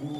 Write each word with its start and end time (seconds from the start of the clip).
You're 0.00 0.12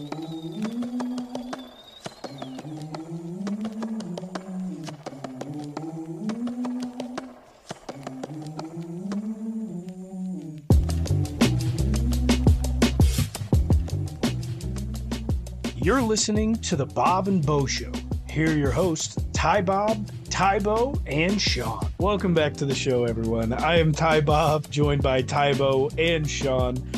listening 16.02 16.56
to 16.56 16.76
the 16.76 16.84
Bob 16.84 17.28
and 17.28 17.44
Bo 17.44 17.64
Show. 17.64 17.90
Here 18.28 18.50
are 18.50 18.52
your 18.52 18.70
hosts, 18.70 19.16
Ty 19.32 19.62
Bob, 19.62 20.06
Tybo, 20.24 21.00
and 21.06 21.40
Sean. 21.40 21.88
Welcome 21.98 22.34
back 22.34 22.52
to 22.58 22.66
the 22.66 22.74
show, 22.74 23.04
everyone. 23.04 23.54
I 23.54 23.78
am 23.78 23.92
Ty 23.92 24.20
Bob, 24.20 24.70
joined 24.70 25.02
by 25.02 25.22
Tybo 25.22 25.90
and 25.98 26.28
Sean. 26.28 26.89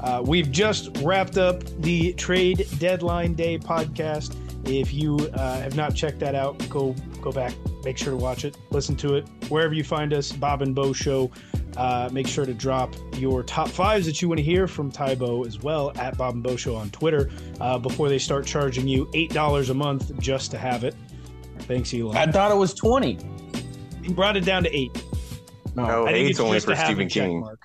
Uh, 0.00 0.22
we've 0.24 0.50
just 0.50 0.96
wrapped 1.02 1.36
up 1.38 1.62
the 1.82 2.12
Trade 2.14 2.66
Deadline 2.78 3.34
Day 3.34 3.58
podcast. 3.58 4.34
If 4.66 4.92
you 4.92 5.16
uh, 5.34 5.60
have 5.60 5.76
not 5.76 5.94
checked 5.94 6.18
that 6.20 6.34
out, 6.34 6.58
go 6.68 6.94
go 7.22 7.32
back, 7.32 7.54
make 7.84 7.96
sure 7.98 8.10
to 8.10 8.16
watch 8.16 8.44
it, 8.44 8.56
listen 8.70 8.96
to 8.96 9.14
it 9.14 9.28
wherever 9.48 9.74
you 9.74 9.84
find 9.84 10.12
us. 10.12 10.32
Bob 10.32 10.62
and 10.62 10.74
Bo 10.74 10.92
Show. 10.92 11.30
Uh, 11.76 12.08
make 12.12 12.26
sure 12.26 12.44
to 12.44 12.52
drop 12.52 12.92
your 13.16 13.42
top 13.44 13.68
fives 13.68 14.04
that 14.04 14.20
you 14.20 14.28
want 14.28 14.38
to 14.38 14.42
hear 14.42 14.66
from 14.66 14.90
Tybo 14.90 15.46
as 15.46 15.60
well 15.60 15.92
at 15.96 16.18
Bob 16.18 16.34
and 16.34 16.42
Bo 16.42 16.56
Show 16.56 16.74
on 16.74 16.90
Twitter 16.90 17.30
uh, 17.60 17.78
before 17.78 18.08
they 18.08 18.18
start 18.18 18.44
charging 18.44 18.88
you 18.88 19.08
eight 19.14 19.30
dollars 19.32 19.70
a 19.70 19.74
month 19.74 20.18
just 20.18 20.50
to 20.50 20.58
have 20.58 20.82
it. 20.82 20.94
Thanks, 21.60 21.94
Elon. 21.94 22.16
I 22.16 22.26
thought 22.30 22.50
it 22.50 22.56
was 22.56 22.74
20. 22.74 23.18
He 24.02 24.12
brought 24.12 24.36
it 24.36 24.44
down 24.44 24.64
to 24.64 24.76
eight. 24.76 24.90
No, 25.76 26.04
I 26.06 26.12
think 26.12 26.16
eight's 26.18 26.30
it's 26.30 26.40
only 26.40 26.56
just 26.56 26.66
for 26.66 26.74
Stephen 26.74 27.08
King. 27.08 27.40
mark. 27.40 27.60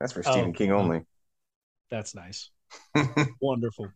That's 0.00 0.12
for 0.14 0.22
Oh. 0.26 0.32
Stephen 0.32 0.52
King 0.54 0.72
only. 0.72 1.02
That's 1.94 2.16
nice. 2.16 2.50
Wonderful. 3.40 3.86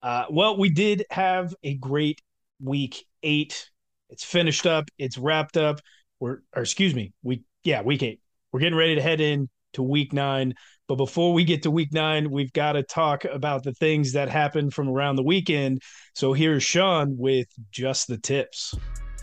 Uh, 0.00 0.26
well, 0.30 0.56
we 0.56 0.68
did 0.68 1.04
have 1.10 1.52
a 1.64 1.74
great 1.74 2.22
week 2.62 3.04
eight. 3.24 3.68
It's 4.10 4.22
finished 4.22 4.64
up. 4.64 4.88
It's 4.96 5.18
wrapped 5.18 5.56
up. 5.56 5.80
We're, 6.20 6.42
or 6.54 6.62
excuse 6.62 6.94
me, 6.94 7.12
week 7.24 7.42
yeah, 7.64 7.82
week 7.82 8.04
eight. 8.04 8.20
We're 8.52 8.60
getting 8.60 8.78
ready 8.78 8.94
to 8.94 9.02
head 9.02 9.20
in 9.20 9.48
to 9.72 9.82
week 9.82 10.12
nine. 10.12 10.54
But 10.86 10.94
before 10.94 11.32
we 11.32 11.42
get 11.42 11.64
to 11.64 11.70
week 11.72 11.92
nine, 11.92 12.30
we've 12.30 12.52
got 12.52 12.74
to 12.74 12.84
talk 12.84 13.24
about 13.24 13.64
the 13.64 13.74
things 13.74 14.12
that 14.12 14.28
happened 14.28 14.72
from 14.72 14.88
around 14.88 15.16
the 15.16 15.24
weekend. 15.24 15.82
So 16.14 16.32
here's 16.32 16.62
Sean 16.62 17.18
with 17.18 17.48
just 17.72 18.06
the 18.06 18.18
tips. 18.18 18.72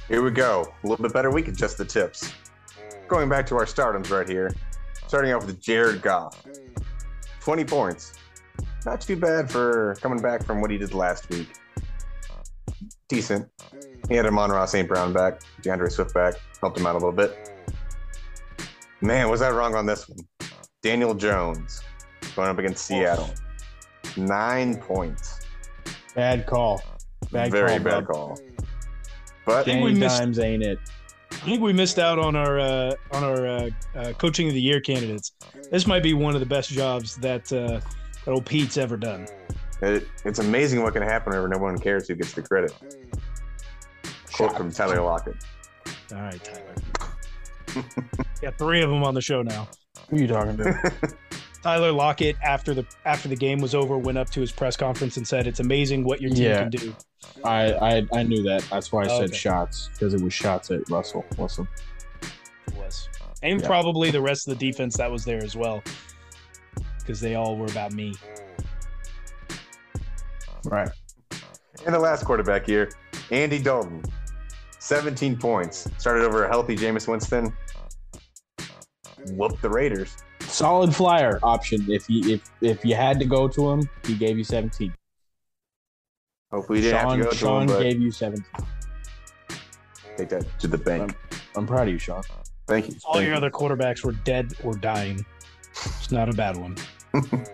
Here 0.10 0.22
we 0.22 0.32
go. 0.32 0.68
A 0.84 0.88
little 0.88 1.04
bit 1.04 1.14
better 1.14 1.32
week 1.32 1.48
at 1.48 1.56
just 1.56 1.78
the 1.78 1.86
tips. 1.86 2.34
Going 3.08 3.30
back 3.30 3.46
to 3.48 3.56
our 3.56 3.66
stardoms 3.66 4.12
right 4.12 4.28
here. 4.28 4.54
Starting 5.08 5.32
off 5.32 5.46
with 5.46 5.62
Jared 5.62 6.02
Goff. 6.02 6.44
20 7.44 7.66
points. 7.66 8.14
Not 8.86 9.02
too 9.02 9.16
bad 9.18 9.52
for 9.52 9.96
coming 10.02 10.22
back 10.22 10.46
from 10.46 10.62
what 10.62 10.72
he 10.72 10.78
did 10.78 10.94
last 10.94 11.30
week. 11.30 11.50
Decent. 13.10 13.48
He 14.10 14.16
had 14.16 14.26
Amon-Ra 14.26 14.66
St. 14.66 14.88
Brown 14.88 15.14
back, 15.14 15.42
DeAndre 15.62 15.92
Swift 15.92 16.14
back, 16.14 16.36
helped 16.62 16.78
him 16.78 16.86
out 16.86 16.94
a 16.96 16.98
little 16.98 17.12
bit. 17.12 17.52
Man, 19.02 19.30
was 19.30 19.42
I 19.42 19.52
wrong 19.52 19.76
on 19.76 19.86
this 19.86 20.08
one? 20.08 20.20
Daniel 20.82 21.14
Jones 21.14 21.82
going 22.36 22.50
up 22.50 22.58
against 22.58 22.86
Seattle. 22.86 23.30
Nine 24.18 24.78
points. 24.78 25.42
Bad 26.16 26.46
call. 26.46 26.82
Bad 27.32 27.52
Very 27.52 27.70
call, 27.70 27.80
bad 27.80 28.06
bub. 28.06 28.08
call. 28.08 28.40
But 29.46 29.66
think 29.66 29.84
we 29.84 29.90
Danny 29.92 30.00
missed- 30.00 30.20
Dimes 30.20 30.40
ain't 30.40 30.64
it. 30.64 30.80
I 31.42 31.46
think 31.46 31.62
we 31.62 31.74
missed 31.74 32.00
out 32.00 32.20
on 32.20 32.36
our 32.36 32.60
uh, 32.60 32.94
on 33.12 33.24
our 33.24 33.46
uh, 33.48 33.70
uh, 33.96 34.14
coaching 34.14 34.48
of 34.48 34.54
the 34.54 34.62
year 34.62 34.80
candidates. 34.80 35.34
This 35.72 35.86
might 35.86 36.04
be 36.04 36.14
one 36.14 36.34
of 36.36 36.40
the 36.40 36.46
best 36.46 36.70
jobs 36.70 37.16
that 37.18 37.52
uh, 37.52 37.80
that 38.26 38.32
old 38.32 38.46
Pete's 38.46 38.78
ever 38.78 38.96
done. 38.98 39.28
It, 39.82 40.08
it's 40.24 40.40
amazing 40.40 40.82
what 40.84 40.94
can 40.94 41.04
happen 41.04 41.32
whenever 41.32 41.50
no 41.50 41.58
one 41.58 41.78
cares 41.78 42.08
who 42.08 42.16
gets 42.16 42.34
the 42.34 42.42
credit. 42.42 42.74
Quote 44.34 44.56
from 44.56 44.72
Tyler 44.72 45.02
Lockett. 45.02 45.36
All 46.14 46.22
right, 46.22 46.42
Tyler. 46.44 47.86
Got 48.42 48.58
three 48.58 48.82
of 48.82 48.90
them 48.90 49.04
on 49.04 49.14
the 49.14 49.22
show 49.22 49.42
now. 49.42 49.68
Who 50.10 50.16
are 50.18 50.20
you 50.20 50.28
talking 50.28 50.58
to? 50.58 50.94
Tyler 51.64 51.92
Lockett, 51.92 52.36
after 52.44 52.74
the 52.74 52.86
after 53.06 53.28
the 53.28 53.36
game 53.36 53.60
was 53.60 53.74
over, 53.76 53.98
went 53.98 54.18
up 54.18 54.30
to 54.32 54.42
his 54.42 54.52
press 54.52 54.76
conference 54.78 55.18
and 55.18 55.28
said, 55.28 55.48
"It's 55.48 55.60
amazing 55.60 56.04
what 56.04 56.22
your 56.22 56.30
team 56.30 56.44
Yeah. 56.44 56.60
can 56.62 56.70
do." 56.70 56.96
I, 57.44 57.74
I 57.74 58.08
I 58.14 58.24
knew 58.24 58.44
that. 58.44 58.66
That's 58.72 58.92
why 58.92 59.04
I 59.04 59.06
oh, 59.06 59.20
said 59.20 59.30
Okay. 59.30 59.38
shots 59.38 59.90
because 59.94 60.14
it 60.14 60.22
was 60.22 60.34
shots 60.34 60.72
at 60.72 60.90
Russell 60.90 61.26
Wilson. 61.38 61.68
It 62.68 62.76
was, 62.76 63.10
and 63.42 63.62
Yeah. 63.62 63.68
probably 63.68 64.12
the 64.12 64.22
rest 64.22 64.48
of 64.48 64.58
the 64.58 64.72
defense 64.72 64.98
that 64.98 65.12
was 65.12 65.26
there 65.26 65.44
as 65.44 65.56
well, 65.56 65.84
because 67.00 67.20
they 67.20 67.36
all 67.36 67.58
were 67.58 67.68
about 67.68 67.94
me. 67.94 68.14
Right. 70.66 70.90
And 71.86 71.94
the 71.94 72.00
last 72.00 72.24
quarterback 72.26 72.66
here, 72.66 72.92
Andy 73.32 73.60
Dalton. 73.60 74.02
17 74.80 75.38
points. 75.38 75.90
Started 75.98 76.26
over 76.26 76.44
a 76.44 76.50
healthy 76.50 76.76
Jameis 76.76 77.08
Winston. 77.08 77.54
Whooped 79.32 79.62
the 79.62 79.70
Raiders. 79.70 80.18
Solid 80.42 80.94
flyer 80.94 81.40
option. 81.42 81.90
If 81.90 82.10
you 82.10 82.36
if 82.36 82.42
if 82.62 82.86
you 82.86 82.94
had 82.94 83.18
to 83.20 83.26
go 83.26 83.48
to 83.48 83.70
him, 83.72 83.90
he 84.06 84.16
gave 84.16 84.38
you 84.38 84.44
17. 84.44 84.94
Hopefully 86.54 86.80
you 86.80 86.86
didn't 86.86 87.02
Sean, 87.02 87.10
have 87.10 87.18
to 87.18 87.24
go 87.24 87.30
to 87.32 87.36
Sean 87.36 87.62
him, 87.64 87.68
but 87.68 87.82
gave 87.82 88.00
you 88.00 88.12
17. 88.12 88.46
take 90.18 90.30
that 90.30 90.60
to 90.60 90.68
the 90.68 90.78
bank. 90.78 91.16
I'm 91.56 91.66
proud 91.66 91.88
of 91.88 91.94
you, 91.94 92.00
Sean. 92.00 92.22
Thank 92.68 92.90
you. 92.90 92.96
All 93.06 93.16
Thank 93.16 93.26
your 93.26 93.34
you. 93.34 93.38
other 93.38 93.50
quarterbacks 93.50 94.06
were 94.06 94.12
dead 94.12 94.54
or 94.64 94.74
dying. 94.74 95.26
It's 95.72 96.12
not 96.12 96.30
a 96.30 96.34
bad 96.34 96.56
one. 96.58 96.78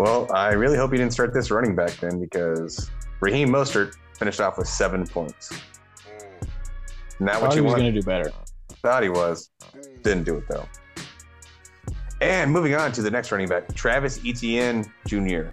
Well, 0.00 0.32
I 0.32 0.52
really 0.52 0.78
hope 0.78 0.92
you 0.92 0.96
didn't 0.96 1.12
start 1.12 1.34
this 1.34 1.50
running 1.50 1.76
back 1.76 1.90
then 1.98 2.18
because 2.18 2.90
Raheem 3.20 3.50
Mostert 3.50 3.96
finished 4.16 4.40
off 4.40 4.56
with 4.56 4.66
seven 4.66 5.06
points. 5.06 5.52
Not 7.18 7.34
Thought 7.34 7.42
what 7.42 7.52
he 7.52 7.58
you 7.58 7.64
was 7.64 7.74
going 7.74 7.92
to 7.92 8.00
do 8.00 8.02
better. 8.06 8.32
Thought 8.82 9.02
he 9.02 9.10
was. 9.10 9.50
Didn't 10.02 10.24
do 10.24 10.38
it 10.38 10.44
though. 10.48 10.66
And 12.22 12.50
moving 12.50 12.74
on 12.74 12.92
to 12.92 13.02
the 13.02 13.10
next 13.10 13.30
running 13.30 13.46
back, 13.46 13.74
Travis 13.74 14.18
Etienne 14.24 14.90
Jr. 15.06 15.50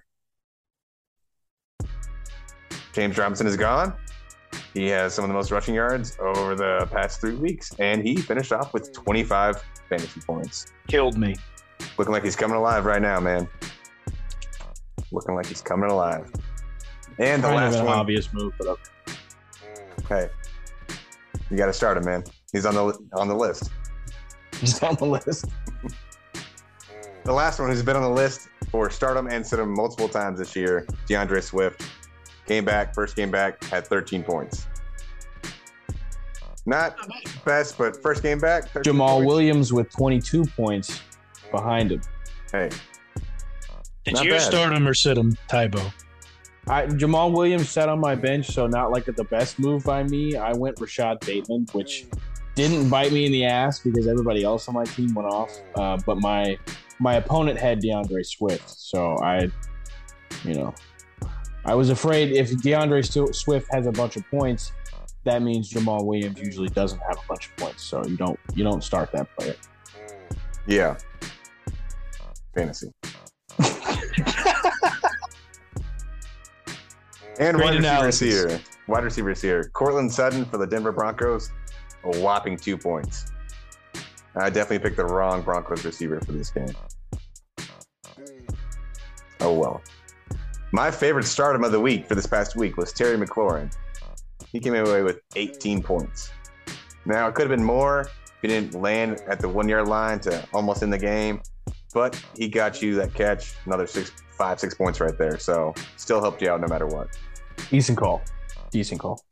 James 2.98 3.16
Robinson 3.16 3.46
is 3.46 3.56
gone. 3.56 3.94
He 4.74 4.88
has 4.88 5.14
some 5.14 5.24
of 5.24 5.28
the 5.28 5.34
most 5.36 5.52
rushing 5.52 5.76
yards 5.76 6.18
over 6.20 6.56
the 6.56 6.88
past 6.92 7.22
three 7.22 7.36
weeks, 7.36 7.72
and 7.78 8.02
he 8.02 8.16
finished 8.16 8.52
off 8.52 8.74
with 8.74 8.92
25 8.92 9.64
fantasy 9.88 10.20
points. 10.22 10.74
Killed 10.88 11.16
me. 11.16 11.36
Looking 12.00 12.12
like 12.12 12.24
he's 12.24 12.36
coming 12.36 12.58
alive 12.58 12.86
right 12.86 13.00
now, 13.00 13.20
man. 13.20 13.48
Looking 15.12 15.36
like 15.36 15.46
he's 15.46 15.62
coming 15.62 15.92
alive. 15.92 16.32
And 17.20 17.44
the 17.44 17.50
Kind 17.50 17.56
last 17.56 17.78
one, 17.78 17.88
obvious 17.90 18.34
move, 18.34 18.54
but 18.58 18.68
okay. 18.68 18.82
hey, 20.10 20.30
you 21.52 21.56
got 21.58 21.68
to 21.68 21.74
start 21.74 21.98
him, 21.98 22.06
man. 22.06 22.24
He's 22.52 22.66
on 22.66 22.74
the 22.74 22.98
on 23.14 23.28
the 23.28 23.36
list. 23.36 23.70
he's 24.60 24.82
on 24.82 24.96
the 24.96 25.06
list. 25.06 25.46
The 27.24 27.34
last 27.34 27.60
one 27.60 27.70
who's 27.70 27.84
been 27.84 27.98
on 27.98 28.04
the 28.04 28.10
list 28.10 28.48
for 28.72 28.90
stardom 28.90 29.28
and 29.28 29.46
sit 29.46 29.60
him 29.60 29.74
multiple 29.74 30.08
times 30.08 30.40
this 30.40 30.56
year, 30.56 30.88
DeAndre 31.10 31.44
Swift, 31.44 31.84
came 32.48 32.66
back, 32.66 32.94
first 32.94 33.16
game 33.16 33.30
back, 33.32 33.64
had 33.66 33.86
13 33.86 34.24
points. 34.24 34.68
Not 36.66 36.98
best, 37.46 37.78
but 37.78 38.02
first 38.02 38.24
game 38.24 38.40
back. 38.40 38.66
Jamal 38.84 39.18
points. 39.18 39.28
Williams 39.28 39.74
with 39.74 39.90
22 39.92 40.44
points 40.46 41.02
behind 41.52 41.92
him. 41.92 42.02
Hey, 42.52 42.70
Did 44.04 44.16
Not 44.16 44.26
you 44.26 44.32
bad. 44.32 44.42
start 44.42 44.74
him 44.74 44.88
or 44.88 44.94
sit 44.94 45.18
him, 45.18 45.38
Tybo? 45.50 45.94
I, 46.68 46.86
Jamaal 46.88 47.32
Williams 47.32 47.70
sat 47.70 47.88
on 47.88 48.00
my 48.00 48.16
bench, 48.16 48.48
so 48.48 48.68
not 48.68 48.92
like 48.92 49.06
the 49.06 49.24
best 49.26 49.60
move 49.60 49.86
by 49.86 50.04
me. 50.04 50.36
I 50.36 50.52
went 50.52 50.80
Rashod 50.82 51.22
Bateman, 51.22 51.66
which 51.72 52.08
didn't 52.56 52.90
bite 52.90 53.14
me 53.14 53.26
in 53.26 53.32
the 53.32 53.46
ass 53.46 53.80
because 53.80 54.06
everybody 54.08 54.44
else 54.44 54.68
on 54.68 54.74
my 54.74 54.84
team 54.84 55.14
went 55.14 55.30
off. 55.30 55.52
Uh, 55.76 55.98
but 56.06 56.18
my 56.18 56.58
my 57.00 57.16
opponent 57.16 57.58
had 57.58 57.82
DeAndre 57.82 58.26
Swift, 58.26 58.70
so 58.70 59.16
I, 59.20 59.50
you 60.44 60.56
know, 60.56 60.74
I 61.68 61.76
was 61.76 61.90
afraid 61.90 62.32
if 62.32 62.50
DeAndre 62.52 63.36
Swift 63.36 63.68
has 63.74 63.88
a 63.88 63.92
bunch 63.92 64.16
of 64.16 64.26
points, 64.32 64.72
that 65.26 65.42
means 65.42 65.70
Jamaal 65.70 66.06
Williams 66.06 66.40
usually 66.40 66.70
doesn't 66.70 67.00
have 67.00 67.18
a 67.18 67.28
bunch 67.28 67.50
of 67.50 67.58
points, 67.58 67.84
so 67.84 68.06
you 68.06 68.16
don't 68.16 68.40
you 68.56 68.64
don't 68.64 68.82
start 68.82 69.12
that 69.12 69.28
player. 69.38 69.56
yeah. 70.66 70.98
Fantasy. 72.56 72.92
and 77.40 77.58
Great 77.58 77.84
wide 77.84 78.06
receiver 78.06 78.48
here. 78.48 78.62
Wide 78.88 79.04
receivers 79.04 79.42
here. 79.42 79.70
Courtland 79.74 80.12
Sutton 80.12 80.46
for 80.46 80.58
the 80.58 80.66
Denver 80.66 80.94
Broncos, 80.94 81.52
a 82.06 82.18
whopping 82.20 82.56
two 82.56 82.78
points. 82.78 83.26
I 84.38 84.50
definitely 84.50 84.80
picked 84.80 84.98
the 84.98 85.06
wrong 85.06 85.42
Broncos 85.42 85.84
receiver 85.84 86.22
for 86.22 86.32
this 86.32 86.50
game. 86.50 86.74
Oh 89.42 89.54
well. 89.54 89.82
My 90.74 90.92
favorite 90.92 91.24
stardom 91.24 91.64
of 91.64 91.72
the 91.72 91.80
week 91.80 92.06
for 92.06 92.16
this 92.16 92.26
past 92.26 92.58
week 92.58 92.76
was 92.76 92.92
Terry 92.92 93.18
McLaurin. 93.18 93.74
He 94.52 94.60
came 94.60 94.76
away 94.76 95.02
with 95.02 95.22
18 95.36 95.82
points. 95.82 96.32
Now 97.06 97.28
it 97.28 97.36
could 97.36 97.50
have 97.50 97.58
been 97.58 97.66
more 97.66 98.02
if 98.02 98.12
he 98.42 98.50
didn't 98.50 98.74
land 98.74 99.22
at 99.28 99.40
the 99.40 99.48
one 99.48 99.70
yard 99.70 99.88
line 99.88 100.20
to 100.22 100.46
almost 100.54 100.84
end 100.84 100.92
the 100.92 100.98
game, 100.98 101.42
but 101.94 102.22
he 102.36 102.50
got 102.50 102.82
you 102.82 102.96
that 102.96 103.14
catch, 103.14 103.54
another 103.66 103.88
six 103.88 104.12
five, 104.38 104.60
six 104.60 104.76
points 104.76 105.00
right 105.00 105.18
there. 105.18 105.40
So 105.40 105.74
still 105.96 106.22
helped 106.22 106.42
you 106.42 106.50
out 106.50 106.60
no 106.60 106.68
matter 106.68 106.86
what. 106.86 107.08
Decent 107.70 107.98
call. 107.98 108.22
Decent 108.70 109.00
call. 109.00 109.24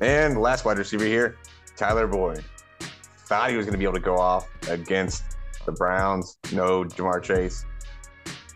And 0.00 0.40
last 0.40 0.64
wide 0.64 0.78
receiver 0.78 1.04
here, 1.04 1.38
Tyler 1.76 2.06
Boyd. 2.06 2.44
Thought 3.26 3.50
he 3.50 3.56
was 3.56 3.64
going 3.64 3.72
to 3.72 3.78
be 3.78 3.84
able 3.84 3.94
to 3.94 4.00
go 4.00 4.16
off 4.16 4.46
against 4.68 5.24
the 5.64 5.72
Browns. 5.72 6.36
No 6.52 6.84
Ja'Marr 6.84 7.22
Chase. 7.22 7.64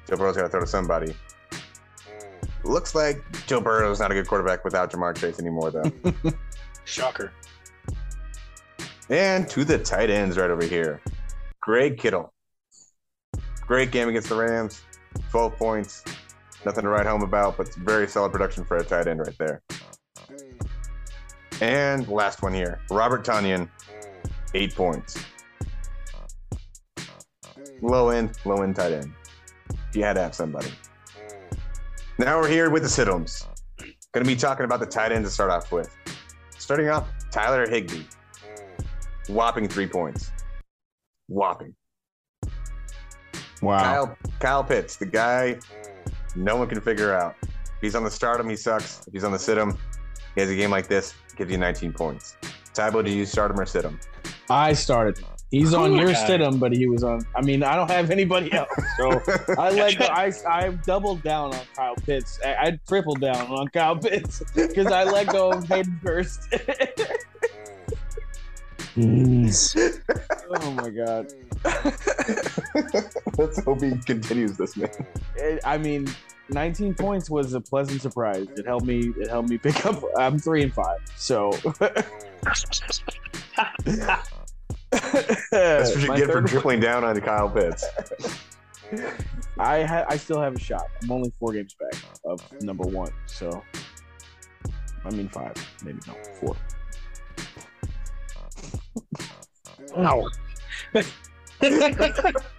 Joe 0.06 0.16
Burrow's 0.16 0.36
got 0.36 0.42
to 0.42 0.48
throw 0.48 0.60
to 0.60 0.66
somebody. 0.66 1.14
Looks 2.68 2.94
like 2.94 3.24
Joe 3.46 3.62
Burrow 3.62 3.90
is 3.90 3.98
not 3.98 4.10
a 4.10 4.14
good 4.14 4.28
quarterback 4.28 4.62
without 4.62 4.92
Ja'Marr 4.92 5.16
Chase 5.16 5.40
anymore, 5.40 5.70
though. 5.70 5.90
Shocker. 6.84 7.32
and 9.08 9.48
to 9.48 9.64
the 9.64 9.78
tight 9.78 10.10
ends 10.10 10.36
right 10.36 10.50
over 10.50 10.64
here. 10.64 11.00
Greg 11.62 11.96
Kittle. 11.98 12.30
Great 13.62 13.90
game 13.90 14.08
against 14.08 14.28
the 14.28 14.34
Rams. 14.34 14.82
12 15.30 15.56
points. 15.56 16.04
Nothing 16.66 16.82
to 16.82 16.90
write 16.90 17.06
home 17.06 17.22
about, 17.22 17.56
but 17.56 17.74
very 17.76 18.06
solid 18.06 18.32
production 18.32 18.64
for 18.66 18.76
a 18.76 18.84
tight 18.84 19.06
end 19.06 19.20
right 19.20 19.38
there. 19.38 19.62
And 21.62 22.06
last 22.06 22.42
one 22.42 22.52
here 22.52 22.80
Robert 22.90 23.24
Tonyan, 23.24 23.70
eight 24.54 24.74
points. 24.74 25.24
Low 27.80 28.10
end, 28.10 28.38
low 28.44 28.56
end 28.56 28.76
tight 28.76 28.92
end. 28.92 29.12
You 29.94 30.04
had 30.04 30.14
to 30.14 30.20
have 30.20 30.34
somebody. 30.34 30.68
Now 32.20 32.40
we're 32.40 32.48
here 32.48 32.68
with 32.68 32.82
the 32.82 32.88
Siddums. 32.88 33.46
Going 34.10 34.24
to 34.24 34.28
be 34.28 34.34
talking 34.34 34.64
about 34.64 34.80
the 34.80 34.86
tight 34.86 35.12
end 35.12 35.24
to 35.24 35.30
start 35.30 35.52
off 35.52 35.70
with. 35.70 35.88
Starting 36.58 36.88
off, 36.88 37.08
Tyler 37.30 37.68
Higbee. 37.68 38.02
Whopping 39.28 39.68
three 39.68 39.86
points. 39.86 40.32
Whopping. 41.28 41.76
Wow. 43.62 43.78
Kyle 43.78 44.18
Kyle 44.40 44.64
Pitts, 44.64 44.96
the 44.96 45.06
guy 45.06 45.60
no 46.34 46.56
one 46.56 46.68
can 46.68 46.80
figure 46.80 47.14
out. 47.14 47.36
If 47.42 47.50
he's 47.80 47.94
on 47.94 48.02
the 48.02 48.10
stardom, 48.10 48.48
he 48.48 48.56
sucks. 48.56 49.06
If 49.06 49.12
he's 49.12 49.22
on 49.22 49.30
the 49.30 49.38
sit 49.38 49.56
him, 49.56 49.78
he 50.34 50.40
has 50.40 50.50
a 50.50 50.56
game 50.56 50.70
like 50.70 50.88
this, 50.88 51.14
gives 51.36 51.52
you 51.52 51.58
19 51.58 51.92
points. 51.92 52.36
Tybo, 52.74 53.04
do 53.04 53.12
you 53.12 53.26
start 53.26 53.52
him 53.52 53.60
or 53.60 53.66
sit 53.66 53.84
him? 53.84 54.00
I 54.50 54.72
started. 54.72 55.20
He's 55.50 55.72
oh 55.72 55.84
on 55.84 55.94
your 55.94 56.12
guy. 56.12 56.26
stidham, 56.28 56.60
but 56.60 56.72
he 56.72 56.86
was 56.86 57.02
on. 57.02 57.26
I 57.34 57.40
mean, 57.40 57.62
I 57.62 57.74
don't 57.74 57.90
have 57.90 58.10
anybody 58.18 58.52
else, 58.52 58.68
so 58.98 59.22
I 59.56 59.70
let 59.72 59.98
go. 59.98 60.04
I 60.04 60.30
I 60.46 60.68
doubled 60.84 61.22
down 61.22 61.54
on 61.54 61.64
Kyle 61.74 61.96
Pitts. 61.96 62.38
I, 62.44 62.54
I 62.56 62.78
tripled 62.86 63.20
down 63.20 63.46
on 63.50 63.68
Kyle 63.68 63.96
Pitts 63.96 64.42
because 64.54 64.88
I 64.88 65.04
let 65.04 65.28
go 65.28 65.50
of 65.52 65.66
Hayden 65.68 65.98
first. 66.02 66.40
oh 68.98 70.70
my 70.72 70.90
god! 70.90 71.32
Let's 73.38 73.62
hope 73.64 73.82
he 73.82 73.92
continues 74.04 74.56
this, 74.58 74.76
man. 74.76 74.90
It- 75.36 75.60
I 75.64 75.78
mean, 75.78 76.08
19 76.50 76.94
points 76.94 77.30
was 77.30 77.54
a 77.54 77.60
pleasant 77.60 78.02
surprise. 78.02 78.46
It 78.56 78.66
helped 78.66 78.86
me. 78.86 79.12
It 79.18 79.28
helped 79.28 79.48
me 79.48 79.56
pick 79.58 79.86
up. 79.86 80.02
I'm 80.18 80.38
three 80.38 80.62
and 80.62 80.74
five, 80.74 80.98
so. 81.16 81.52
That's 85.50 85.94
what 85.94 86.02
you 86.02 86.16
get 86.16 86.26
for 86.26 86.32
third- 86.40 86.48
tripling 86.48 86.80
down 86.80 87.04
on 87.04 87.20
Kyle 87.20 87.48
Pitts. 87.48 87.84
I 89.58 89.82
ha- 89.84 90.06
I 90.08 90.16
still 90.16 90.40
have 90.40 90.54
a 90.54 90.58
shot. 90.60 90.86
I'm 91.02 91.10
only 91.10 91.30
four 91.38 91.52
games 91.52 91.74
back 91.78 92.00
of 92.24 92.40
number 92.62 92.84
one, 92.84 93.12
so 93.26 93.62
I 95.04 95.10
mean 95.10 95.28
five, 95.28 95.52
maybe 95.84 95.98
no 96.06 96.14
four. 96.40 96.56
Ow. 99.98 100.28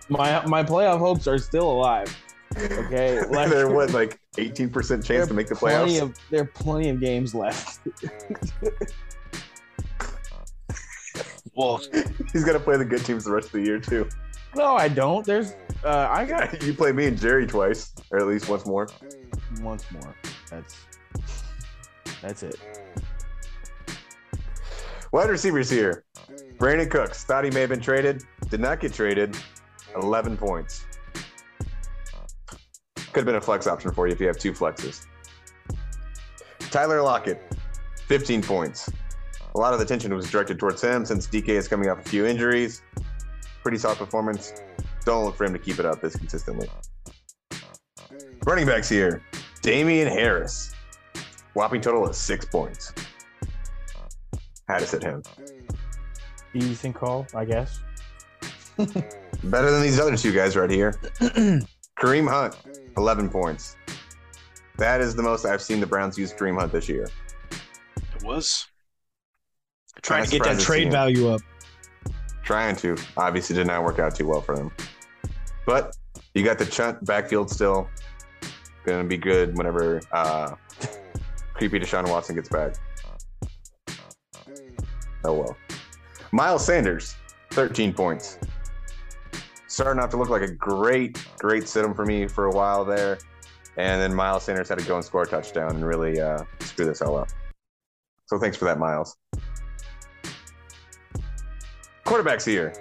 My 0.10 0.46
my 0.46 0.64
playoff 0.64 1.00
hopes 1.00 1.28
are 1.28 1.38
still 1.38 1.72
alive. 1.72 2.16
Okay, 2.58 3.22
like 3.30 3.50
there 3.50 3.70
was 3.70 3.94
like 3.94 4.20
18% 4.38 5.06
chance 5.06 5.28
to 5.28 5.34
make 5.34 5.48
the 5.48 5.56
plenty 5.56 5.94
playoffs. 5.94 6.02
of 6.02 6.16
there 6.32 6.42
are 6.42 6.46
plenty 6.46 6.90
of 6.90 7.00
games 7.00 7.34
left. 7.36 7.80
Well, 11.56 11.82
He's 12.34 12.44
got 12.44 12.54
to 12.54 12.60
play 12.60 12.78
the 12.78 12.86
good 12.86 13.04
teams 13.04 13.26
the 13.26 13.32
rest 13.32 13.48
of 13.48 13.54
the 13.54 13.64
year, 13.64 13.80
too. 13.80 14.08
No, 14.56 14.76
I 14.76 14.88
don't. 14.88 15.26
There's 15.26 15.54
uh, 15.84 16.08
I 16.10 16.26
got 16.26 16.62
You 16.64 16.74
play 16.74 16.92
me 16.92 17.06
and 17.08 17.18
Jerry 17.20 17.46
twice, 17.46 17.94
or 18.12 18.20
at 18.20 18.28
least 18.28 18.50
once 18.50 18.66
more. 18.66 18.88
once 19.62 19.86
more. 19.92 20.16
That's 20.50 20.76
that's 22.22 22.44
it. 22.44 22.56
Wide 25.12 25.30
receivers 25.30 25.70
here. 25.70 26.04
Brandin 26.58 26.90
Cooks 26.90 27.24
thought 27.24 27.44
he 27.44 27.52
may 27.52 27.62
have 27.62 27.70
been 27.70 27.80
traded, 27.80 28.24
did 28.50 28.60
not 28.60 28.80
get 28.80 28.94
traded. 28.94 29.38
11 29.96 30.38
points. 30.38 30.86
Could 32.96 33.16
have 33.16 33.26
been 33.26 33.36
a 33.36 33.42
flex 33.42 33.66
option 33.66 33.92
for 33.92 34.08
you 34.08 34.14
if 34.14 34.20
you 34.20 34.28
have 34.28 34.38
two 34.38 34.54
flexes. 34.54 35.08
Tyler 36.60 37.02
Lockett, 37.02 37.42
15 38.08 38.44
points. 38.44 38.92
A 39.56 39.58
lot 39.58 39.74
of 39.74 39.80
the 39.80 39.86
attention 39.86 40.14
was 40.14 40.30
directed 40.30 40.60
towards 40.60 40.82
him 40.82 41.06
since 41.06 41.28
DK 41.28 41.50
is 41.50 41.68
coming 41.68 41.90
off 41.90 42.00
a 42.06 42.10
few 42.10 42.26
injuries. 42.26 42.82
Pretty 43.64 43.78
solid 43.78 43.98
performance. 43.98 44.54
Don't 45.06 45.26
look 45.26 45.36
for 45.36 45.46
him 45.46 45.54
to 45.54 45.60
keep 45.60 45.80
it 45.80 45.86
up 45.86 46.02
this 46.02 46.16
consistently. 46.16 46.70
Running 48.46 48.66
backs 48.66 48.88
here. 48.88 49.24
Damien 49.62 50.08
Harris. 50.08 50.74
Whopping 51.54 51.82
total 51.82 52.08
of 52.08 52.16
six 52.16 52.46
points. 52.46 52.94
Had 54.68 54.80
to 54.80 54.86
sit 54.88 55.02
him. 55.04 55.24
Decent 56.54 56.96
call, 56.96 57.26
I 57.36 57.46
guess. 57.46 57.80
Better 58.78 59.72
than 59.72 59.82
these 59.82 60.00
other 60.00 60.16
two 60.16 60.32
guys 60.32 60.56
right 60.56 60.70
here. 60.70 60.92
Kareem 62.00 62.30
Hunt, 62.30 62.56
11 62.98 63.30
points. 63.30 63.76
That 64.78 65.02
is 65.02 65.16
the 65.16 65.24
most 65.24 65.46
I've 65.46 65.62
seen 65.62 65.80
the 65.80 65.88
Browns 65.88 66.18
use 66.18 66.34
Kareem 66.34 66.58
Hunt 66.58 66.72
this 66.72 66.88
year. 66.88 67.08
it 67.52 68.24
was 68.24 68.68
trying 70.02 70.26
to 70.26 70.32
get 70.32 70.44
that 70.44 70.60
surprised 70.60 70.60
to 70.60 70.66
see 70.66 70.66
trade 70.66 70.92
value 70.92 71.30
up. 71.30 71.42
Trying 72.44 72.76
to. 72.78 72.98
Obviously, 73.18 73.56
did 73.56 73.68
not 73.68 73.84
work 73.84 74.00
out 74.00 74.16
too 74.16 74.28
well 74.28 74.42
for 74.42 74.56
them. 74.56 74.72
But 75.66 75.96
you 76.34 76.44
got 76.44 76.58
the 76.58 76.66
Chunt 76.66 77.04
backfield 77.06 77.50
still. 77.50 77.88
Going 78.86 79.04
to 79.04 79.08
be 79.08 79.18
good 79.18 79.58
whenever 79.58 80.02
uh, 80.12 80.56
creepy 81.54 81.80
Deshaun 81.80 82.10
Watson 82.10 82.36
gets 82.36 82.50
back. 82.50 82.76
Oh 85.26 85.34
well. 85.34 85.58
Miles 86.32 86.66
Sanders, 86.66 87.16
13 87.52 87.94
points. 87.94 88.40
Starting 89.68 90.02
off 90.02 90.10
to 90.12 90.18
look 90.18 90.30
like 90.30 90.42
a 90.42 90.52
great, 90.52 91.24
great 91.38 91.68
sit 91.68 91.86
for 91.96 92.06
me 92.06 92.28
for 92.28 92.46
a 92.46 92.52
while 92.52 92.86
there. 92.86 93.18
And 93.78 94.02
then 94.02 94.14
Miles 94.14 94.44
Sanders 94.44 94.70
had 94.70 94.80
to 94.80 94.86
go 94.86 94.96
and 94.96 95.06
score 95.06 95.24
a 95.24 95.28
touchdown 95.28 95.76
and 95.76 95.86
really 95.86 96.20
uh, 96.20 96.44
screw 96.60 96.86
this 96.86 97.02
all 97.02 97.18
up. 97.18 97.30
So 98.26 98.38
thanks 98.38 98.58
for 98.58 98.66
that, 98.66 98.78
Miles. 98.78 99.16
Quarterbacks 102.10 102.44
here. 102.44 102.74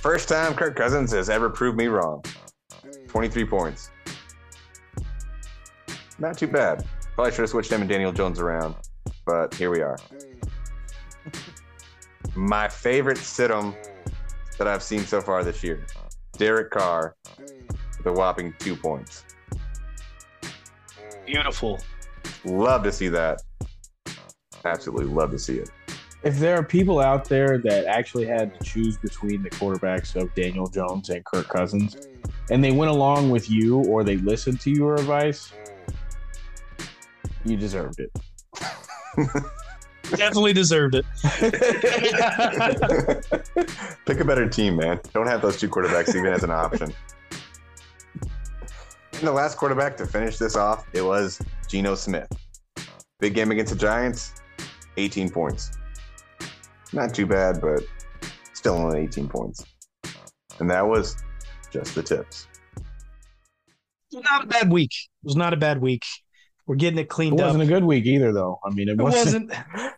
First 0.00 0.26
time 0.26 0.54
Kirk 0.54 0.74
Cousins 0.74 1.12
has 1.12 1.28
ever 1.28 1.50
proved 1.50 1.76
me 1.76 1.88
wrong. 1.88 2.24
23 3.08 3.44
points. 3.44 3.90
Not 6.18 6.38
too 6.38 6.46
bad. 6.46 6.82
Probably 7.14 7.30
should 7.30 7.42
have 7.42 7.50
switched 7.50 7.70
him 7.70 7.82
and 7.82 7.90
Daniel 7.90 8.10
Jones 8.10 8.40
around, 8.40 8.74
but 9.26 9.52
here 9.52 9.70
we 9.70 9.82
are. 9.82 9.98
My 12.34 12.66
favorite 12.66 13.18
sit-em 13.18 13.74
that 14.56 14.66
I've 14.66 14.82
seen 14.82 15.00
so 15.00 15.20
far 15.20 15.44
this 15.44 15.62
year. 15.62 15.84
Derek 16.38 16.70
Carr 16.70 17.16
with 17.38 18.06
a 18.06 18.12
whopping 18.14 18.54
two 18.58 18.76
points. 18.76 19.26
Beautiful. 21.26 21.80
Love 22.46 22.82
to 22.84 22.92
see 22.92 23.08
that. 23.08 23.42
Absolutely 24.64 25.04
love 25.04 25.32
to 25.32 25.38
see 25.38 25.58
it. 25.58 25.70
If 26.24 26.38
there 26.38 26.56
are 26.56 26.62
people 26.62 27.00
out 27.00 27.26
there 27.26 27.58
that 27.58 27.84
actually 27.84 28.24
had 28.24 28.58
to 28.58 28.64
choose 28.64 28.96
between 28.96 29.42
the 29.42 29.50
quarterbacks 29.50 30.16
of 30.16 30.34
Daniel 30.34 30.66
Jones 30.66 31.10
and 31.10 31.22
Kirk 31.22 31.48
Cousins, 31.48 31.98
and 32.50 32.64
they 32.64 32.72
went 32.72 32.90
along 32.90 33.28
with 33.28 33.50
you 33.50 33.84
or 33.84 34.04
they 34.04 34.16
listened 34.16 34.58
to 34.62 34.70
your 34.70 34.94
advice, 34.94 35.52
you 37.44 37.58
deserved 37.58 38.00
it. 38.00 38.10
Definitely 40.16 40.54
deserved 40.54 40.94
it. 40.94 41.04
Pick 44.06 44.20
a 44.20 44.24
better 44.24 44.48
team, 44.48 44.76
man. 44.76 45.00
Don't 45.12 45.26
have 45.26 45.42
those 45.42 45.60
two 45.60 45.68
quarterbacks 45.68 46.16
even 46.16 46.32
as 46.32 46.42
an 46.42 46.50
option. 46.50 46.90
And 48.22 49.28
the 49.28 49.32
last 49.32 49.58
quarterback 49.58 49.98
to 49.98 50.06
finish 50.06 50.38
this 50.38 50.56
off, 50.56 50.86
it 50.94 51.02
was 51.02 51.38
Geno 51.68 51.94
Smith. 51.94 52.32
Big 53.20 53.34
game 53.34 53.50
against 53.50 53.74
the 53.74 53.78
Giants, 53.78 54.32
18 54.96 55.28
points. 55.28 55.72
Not 56.94 57.12
too 57.14 57.26
bad, 57.26 57.60
but 57.60 57.82
still 58.52 58.74
only 58.74 59.00
18 59.00 59.28
points. 59.28 59.64
And 60.60 60.70
that 60.70 60.86
was 60.86 61.16
just 61.72 61.94
the 61.94 62.02
tips. 62.02 62.46
It 64.12 64.16
was 64.18 64.24
not 64.24 64.44
a 64.44 64.46
bad 64.46 64.70
week. 64.70 64.92
It 64.92 65.26
was 65.26 65.36
not 65.36 65.52
a 65.52 65.56
bad 65.56 65.80
week. 65.80 66.04
We're 66.66 66.76
getting 66.76 66.98
it 66.98 67.02
It 67.02 67.08
cleaned 67.08 67.34
up. 67.40 67.40
It 67.40 67.46
wasn't 67.48 67.64
a 67.64 67.66
good 67.66 67.84
week 67.84 68.06
either, 68.06 68.32
though. 68.32 68.58
I 68.64 68.70
mean, 68.70 68.88
it 68.88 68.92
It 68.92 69.02
wasn't. 69.02 69.50
wasn't. 69.50 69.52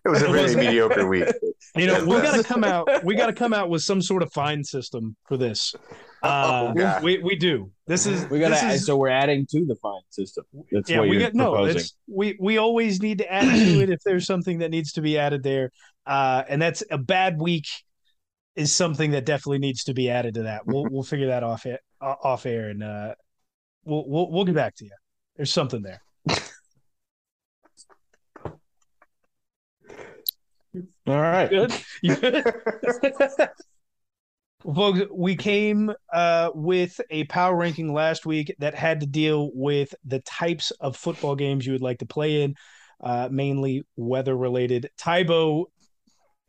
It 0.04 0.08
was 0.08 0.22
a 0.22 0.24
It 0.24 0.28
very 0.30 0.42
wasn't- 0.42 0.64
mediocre 0.64 1.06
week. 1.08 1.28
You 1.74 1.86
know, 1.88 2.04
we 2.06 2.22
got 2.22 2.34
to 2.36 2.42
come 2.42 2.64
out. 2.64 2.88
We 3.04 3.14
got 3.16 3.26
to 3.26 3.34
come 3.34 3.52
out 3.52 3.68
with 3.68 3.82
some 3.82 4.00
sort 4.00 4.22
of 4.22 4.32
fine 4.32 4.64
system 4.64 5.14
for 5.28 5.36
this. 5.36 5.74
Uh, 6.22 6.72
Oh, 6.74 7.00
we 7.02 7.18
we 7.18 7.36
do. 7.36 7.70
This 7.86 8.06
is 8.06 8.24
We 8.30 8.38
got 8.38 8.58
to. 8.58 8.78
So 8.78 8.96
we're 8.96 9.08
adding 9.10 9.46
to 9.50 9.66
the 9.66 9.74
fine 9.82 10.00
system. 10.08 10.44
That's 10.72 10.88
yeah, 10.88 11.00
what 11.00 11.08
we 11.10 11.16
you're 11.16 11.26
get 11.26 11.34
no. 11.34 11.66
It's 11.66 11.94
we 12.08 12.34
we 12.40 12.56
always 12.56 13.02
need 13.02 13.18
to 13.18 13.30
add 13.30 13.44
to 13.54 13.80
it 13.82 13.90
if 13.90 14.00
there's 14.06 14.24
something 14.26 14.60
that 14.60 14.70
needs 14.70 14.92
to 14.92 15.02
be 15.02 15.18
added 15.18 15.42
there. 15.42 15.70
Uh, 16.06 16.44
and 16.48 16.62
that's 16.62 16.82
a 16.90 16.98
bad 16.98 17.40
week 17.40 17.66
is 18.54 18.74
something 18.74 19.10
that 19.10 19.26
definitely 19.26 19.58
needs 19.58 19.84
to 19.84 19.94
be 19.94 20.10
added 20.10 20.34
to 20.34 20.44
that. 20.44 20.66
We'll 20.66 20.86
we'll 20.90 21.02
figure 21.02 21.28
that 21.28 21.42
off 21.42 21.66
it 21.66 21.80
off 22.00 22.46
air 22.46 22.68
and 22.68 22.82
uh, 22.82 23.14
we'll 23.84 24.04
we'll 24.08 24.30
we'll 24.30 24.44
get 24.44 24.54
back 24.54 24.76
to 24.76 24.84
you. 24.84 24.92
There's 25.36 25.52
something 25.52 25.82
there. 25.82 26.00
All 31.06 31.20
right. 31.20 31.48
Good. 31.48 31.72
Good? 32.02 32.44
Folks, 34.74 35.00
we 35.12 35.36
came 35.36 35.92
uh, 36.12 36.50
with 36.54 37.00
a 37.10 37.24
power 37.24 37.54
ranking 37.54 37.92
last 37.92 38.26
week 38.26 38.52
that 38.58 38.74
had 38.74 39.00
to 39.00 39.06
deal 39.06 39.50
with 39.54 39.94
the 40.04 40.18
types 40.20 40.72
of 40.72 40.96
football 40.96 41.36
games 41.36 41.64
you 41.64 41.72
would 41.72 41.82
like 41.82 41.98
to 41.98 42.06
play 42.06 42.42
in, 42.42 42.56
uh, 43.00 43.28
mainly 43.30 43.84
weather 43.96 44.36
related. 44.36 44.90
Tybo 44.98 45.66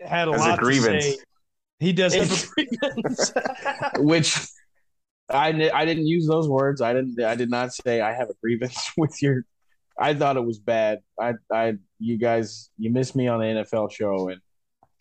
had 0.02 0.28
a 0.28 0.32
As 0.32 0.46
a 0.46 0.50
lot 0.50 0.60
grievance. 0.60 1.06
to 1.06 1.12
say. 1.12 1.18
He 1.80 1.94
does 1.94 2.14
have 2.16 2.32
a 2.32 2.46
grievance. 2.54 3.32
Which 4.00 4.36
I 5.30 5.50
I 5.74 5.86
didn't 5.86 6.08
use 6.08 6.28
those 6.28 6.48
words. 6.50 6.82
I 6.82 6.94
didn't. 6.94 7.22
I 7.22 7.36
did 7.36 7.50
not 7.50 7.74
say 7.74 8.02
I 8.02 8.14
have 8.14 8.30
a 8.30 8.34
grievance 8.42 8.92
with 8.98 9.22
your. 9.22 9.44
I 10.00 10.14
thought 10.14 10.38
it 10.38 10.46
was 10.46 10.60
bad. 10.60 11.00
I 11.20 11.34
I 11.52 11.74
you 12.00 12.18
guys 12.18 12.70
you 12.78 12.92
missed 12.92 13.16
me 13.16 13.28
on 13.28 13.40
the 13.40 13.46
NFL 13.46 13.92
show 13.92 14.30
and 14.30 14.42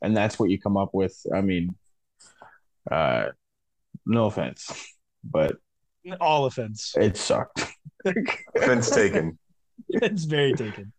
and 0.02 0.16
that's 0.16 0.38
what 0.38 0.50
you 0.50 0.60
come 0.60 0.76
up 0.76 0.90
with. 0.92 1.14
I 1.34 1.40
mean, 1.40 1.74
uh, 2.90 3.26
no 4.04 4.26
offense, 4.26 4.70
but 5.24 5.56
All 6.20 6.44
offense. 6.46 6.94
it 6.98 7.16
sucked. 7.16 7.66
Offense 8.54 8.90
taken. 8.90 9.38
it's 9.88 10.24
very 10.24 10.52
taken. 10.52 10.92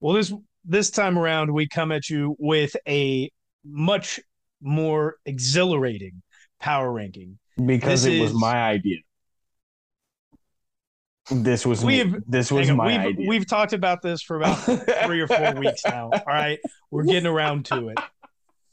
Well, 0.00 0.14
this 0.14 0.32
this 0.64 0.90
time 0.90 1.18
around, 1.18 1.52
we 1.52 1.68
come 1.68 1.92
at 1.92 2.08
you 2.08 2.36
with 2.38 2.74
a 2.88 3.30
much 3.64 4.20
more 4.62 5.16
exhilarating 5.26 6.22
power 6.60 6.90
ranking. 6.92 7.38
because 7.56 8.04
This 8.04 8.14
it 8.14 8.20
was 8.22 8.32
my 8.34 8.62
idea. 8.62 8.98
This 11.30 11.64
was 11.64 11.82
We've- 11.84 12.16
this 12.26 12.50
was 12.52 12.68
on, 12.68 12.76
my 12.76 12.86
we've 12.86 13.00
idea. 13.14 13.28
we've 13.28 13.46
talked 13.46 13.72
about 13.72 14.02
this 14.02 14.20
for 14.22 14.36
about 14.36 14.56
three 15.06 15.20
or 15.20 15.26
four 15.28 15.54
weeks 15.54 15.82
now. 15.86 16.10
All 16.12 16.22
right, 16.26 16.58
we're 16.90 17.04
getting 17.04 17.26
around 17.26 17.64
to 17.66 17.88
it. 17.88 17.98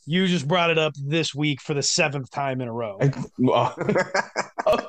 You 0.06 0.28
just 0.28 0.48
brought 0.48 0.70
it 0.70 0.78
up 0.78 0.94
this 1.02 1.34
week 1.34 1.62
for 1.62 1.74
the 1.74 1.84
seventh 1.84 2.30
time 2.32 2.60
in 2.60 2.68
a 2.68 2.74
row. 2.74 3.00
Well, 3.38 3.74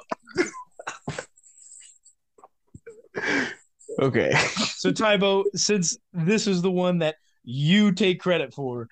okay. 4.00 4.32
So 4.76 4.90
Tybo, 4.90 5.44
since 5.54 5.96
this 6.12 6.46
is 6.46 6.62
the 6.62 6.70
one 6.70 6.98
that 6.98 7.16
you 7.44 7.92
take 7.92 8.20
credit 8.20 8.52
for, 8.52 8.88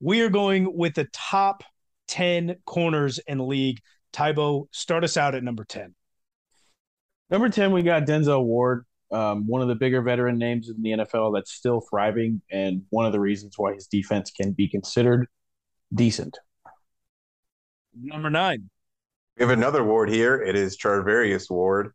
we 0.00 0.20
are 0.20 0.28
going 0.28 0.76
with 0.76 0.94
the 0.94 1.08
top 1.12 1.62
ten 2.06 2.56
corners 2.64 3.18
in 3.26 3.38
the 3.38 3.44
league. 3.44 3.80
Tybo, 4.12 4.66
start 4.72 5.04
us 5.04 5.16
out 5.16 5.34
at 5.34 5.44
number 5.44 5.64
ten. 5.64 5.94
Number 7.30 7.50
10, 7.50 7.72
we 7.72 7.82
got 7.82 8.06
Denzel 8.06 8.42
Ward, 8.42 8.86
um, 9.12 9.46
one 9.46 9.60
of 9.60 9.68
the 9.68 9.74
bigger 9.74 10.00
veteran 10.00 10.38
names 10.38 10.70
in 10.70 10.80
the 10.80 10.90
NFL 10.90 11.34
that's 11.34 11.52
still 11.52 11.82
thriving, 11.82 12.40
and 12.50 12.82
one 12.88 13.04
of 13.04 13.12
the 13.12 13.20
reasons 13.20 13.54
why 13.58 13.74
his 13.74 13.86
defense 13.86 14.30
can 14.30 14.52
be 14.52 14.66
considered 14.66 15.28
decent. 15.94 16.38
Number 18.00 18.30
nine. 18.30 18.70
We 19.36 19.42
have 19.42 19.50
another 19.50 19.84
Ward 19.84 20.08
here. 20.08 20.40
It 20.40 20.56
is 20.56 20.78
Charvarius 20.78 21.50
Ward. 21.50 21.92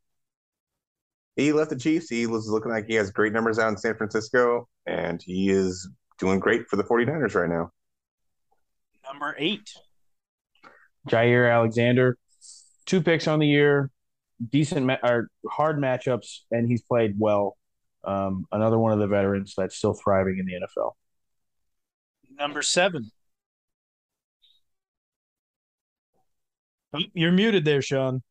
He 1.36 1.52
left 1.52 1.72
the 1.72 1.78
Chiefs. 1.78 2.10
He 2.10 2.28
was 2.28 2.48
looking 2.48 2.72
like 2.72 2.86
he 2.88 2.96
has 2.96 3.10
great 3.12 3.34
numbers 3.34 3.58
out 3.58 3.70
in 3.70 3.78
San 3.78 3.96
Francisco, 3.96 4.68
and 4.86 5.22
he 5.22 5.50
is 5.50 5.90
doing 6.20 6.40
great 6.40 6.68
for 6.70 6.76
the 6.76 6.84
49ers 6.84 7.36
right 7.36 7.50
now. 7.50 7.72
Number 9.12 9.36
eight. 9.38 9.70
Jaire 11.10 11.52
Alexander, 11.52 12.18
two 12.86 13.02
picks 13.02 13.28
on 13.28 13.40
the 13.40 13.48
year, 13.48 13.90
decent 14.52 14.86
ma- 14.86 14.98
or 15.04 15.28
hard 15.50 15.78
matchups, 15.78 16.40
and 16.52 16.68
he's 16.68 16.82
played 16.82 17.16
well. 17.18 17.58
Um, 18.06 18.46
another 18.52 18.78
one 18.78 18.94
of 18.94 19.00
the 19.00 19.08
veterans 19.08 19.54
that's 19.58 19.76
still 19.76 19.94
thriving 19.94 20.38
in 20.38 20.46
the 20.46 20.54
NFL. 20.54 20.92
Number 22.38 22.62
seven. 22.62 23.12
Oh, 26.94 27.00
You're 27.14 27.32
muted 27.32 27.66
there, 27.66 27.82
Sean. 27.82 28.22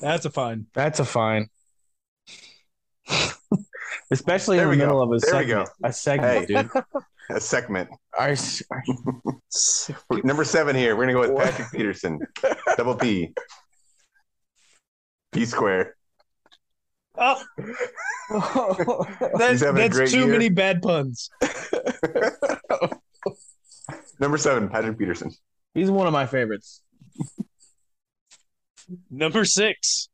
That's 0.00 0.24
a 0.24 0.30
fine. 0.30 0.66
That's 0.74 1.00
a 1.00 1.04
fine. 1.04 1.48
Especially 4.10 4.56
There 4.58 4.70
in 4.70 4.70
the 4.70 4.76
we 4.76 4.78
go. 4.78 4.86
middle 4.86 5.02
of 5.02 5.10
a 5.12 5.18
There 5.18 5.34
we 5.40 5.46
segment. 5.48 5.68
A 5.84 5.92
segment, 5.92 6.48
Hey. 6.50 6.62
dude. 6.62 6.70
A 7.30 7.40
segment. 7.40 7.88
I, 8.18 8.36
Number 10.24 10.44
seven 10.44 10.74
here. 10.76 10.96
We're 10.96 11.06
going 11.06 11.14
to 11.26 11.28
go 11.28 11.34
with 11.34 11.44
Patrick 11.44 11.70
Peterson. 11.72 12.18
Double 12.76 12.96
P. 12.96 13.32
P 15.32 15.44
square. 15.46 15.96
Oh, 17.16 17.40
that's, 19.38 19.50
He's 19.52 19.60
having 19.60 19.84
a 19.84 19.88
that's 19.88 20.10
too 20.12 20.18
year. 20.20 20.26
many 20.28 20.48
bad 20.48 20.82
puns. 20.82 21.30
Number 24.18 24.36
seven, 24.38 24.68
Patrick 24.68 24.98
Peterson. 24.98 25.30
He's 25.74 25.90
one 25.90 26.06
of 26.06 26.12
my 26.12 26.26
favorites. 26.26 26.82
Number 29.10 29.44
six. 29.44 30.08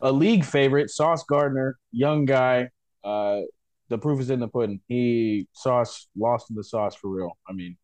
A 0.00 0.10
league 0.10 0.44
favorite, 0.44 0.90
Sauce 0.90 1.24
Gardner, 1.24 1.76
young 1.92 2.24
guy. 2.24 2.70
Uh, 3.04 3.40
the 3.88 3.98
proof 3.98 4.20
is 4.20 4.30
in 4.30 4.40
the 4.40 4.48
pudding. 4.48 4.80
He 4.88 5.48
sauce 5.52 6.08
lost 6.16 6.50
in 6.50 6.56
the 6.56 6.64
sauce 6.64 6.94
for 6.94 7.08
real. 7.08 7.36
I 7.48 7.52
mean, 7.52 7.76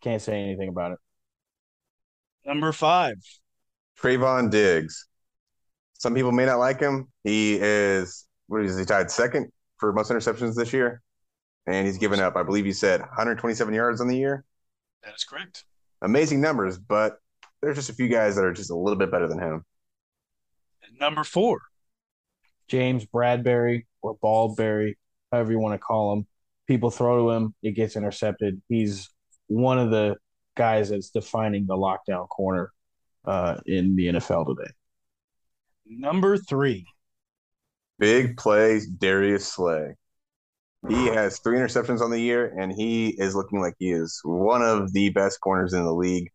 can't 0.00 0.20
say 0.20 0.40
anything 0.40 0.68
about 0.68 0.92
it. 0.92 0.98
Number 2.44 2.72
five. 2.72 3.16
Trevon 3.98 4.50
Diggs. 4.50 5.06
Some 5.94 6.14
people 6.14 6.32
may 6.32 6.44
not 6.44 6.58
like 6.58 6.80
him. 6.80 7.08
He 7.22 7.58
is, 7.60 8.26
what 8.48 8.62
is 8.62 8.76
he 8.76 8.84
tied 8.84 9.10
second 9.10 9.50
for 9.78 9.92
most 9.92 10.10
interceptions 10.10 10.54
this 10.54 10.72
year? 10.72 11.00
And 11.66 11.86
he's 11.86 11.96
given 11.96 12.20
up, 12.20 12.36
I 12.36 12.42
believe 12.42 12.66
you 12.66 12.74
said 12.74 13.00
127 13.00 13.72
yards 13.72 14.00
on 14.02 14.08
the 14.08 14.18
year. 14.18 14.44
That 15.04 15.14
is 15.14 15.24
correct. 15.24 15.64
Amazing 16.02 16.42
numbers, 16.42 16.76
but 16.76 17.16
there's 17.62 17.76
just 17.76 17.88
a 17.88 17.94
few 17.94 18.08
guys 18.08 18.36
that 18.36 18.44
are 18.44 18.52
just 18.52 18.70
a 18.70 18.76
little 18.76 18.98
bit 18.98 19.10
better 19.10 19.26
than 19.26 19.38
him. 19.38 19.64
And 20.86 20.98
number 20.98 21.24
four. 21.24 21.60
James 22.68 23.04
Bradberry 23.04 23.84
or 24.02 24.16
Baldberry, 24.22 24.96
however 25.30 25.52
you 25.52 25.58
want 25.58 25.74
to 25.74 25.78
call 25.78 26.12
him. 26.14 26.26
People 26.66 26.90
throw 26.90 27.24
to 27.24 27.30
him, 27.30 27.54
it 27.62 27.72
gets 27.72 27.94
intercepted. 27.96 28.60
He's 28.68 29.10
one 29.48 29.78
of 29.78 29.90
the 29.90 30.16
guys 30.56 30.88
that's 30.88 31.10
defining 31.10 31.66
the 31.66 31.76
lockdown 31.76 32.28
corner 32.28 32.72
uh, 33.26 33.58
in 33.66 33.96
the 33.96 34.06
NFL 34.06 34.46
today. 34.46 34.70
Number 35.86 36.38
three. 36.38 36.86
Big 37.98 38.36
plays, 38.36 38.86
Darius 38.86 39.46
Slay. 39.46 39.94
He 40.88 41.06
has 41.06 41.38
three 41.38 41.58
interceptions 41.58 42.02
on 42.02 42.10
the 42.10 42.20
year, 42.20 42.54
and 42.58 42.70
he 42.70 43.08
is 43.08 43.34
looking 43.34 43.60
like 43.60 43.74
he 43.78 43.90
is 43.90 44.20
one 44.22 44.60
of 44.60 44.92
the 44.92 45.08
best 45.10 45.40
corners 45.40 45.72
in 45.72 45.82
the 45.82 45.94
league. 45.94 46.30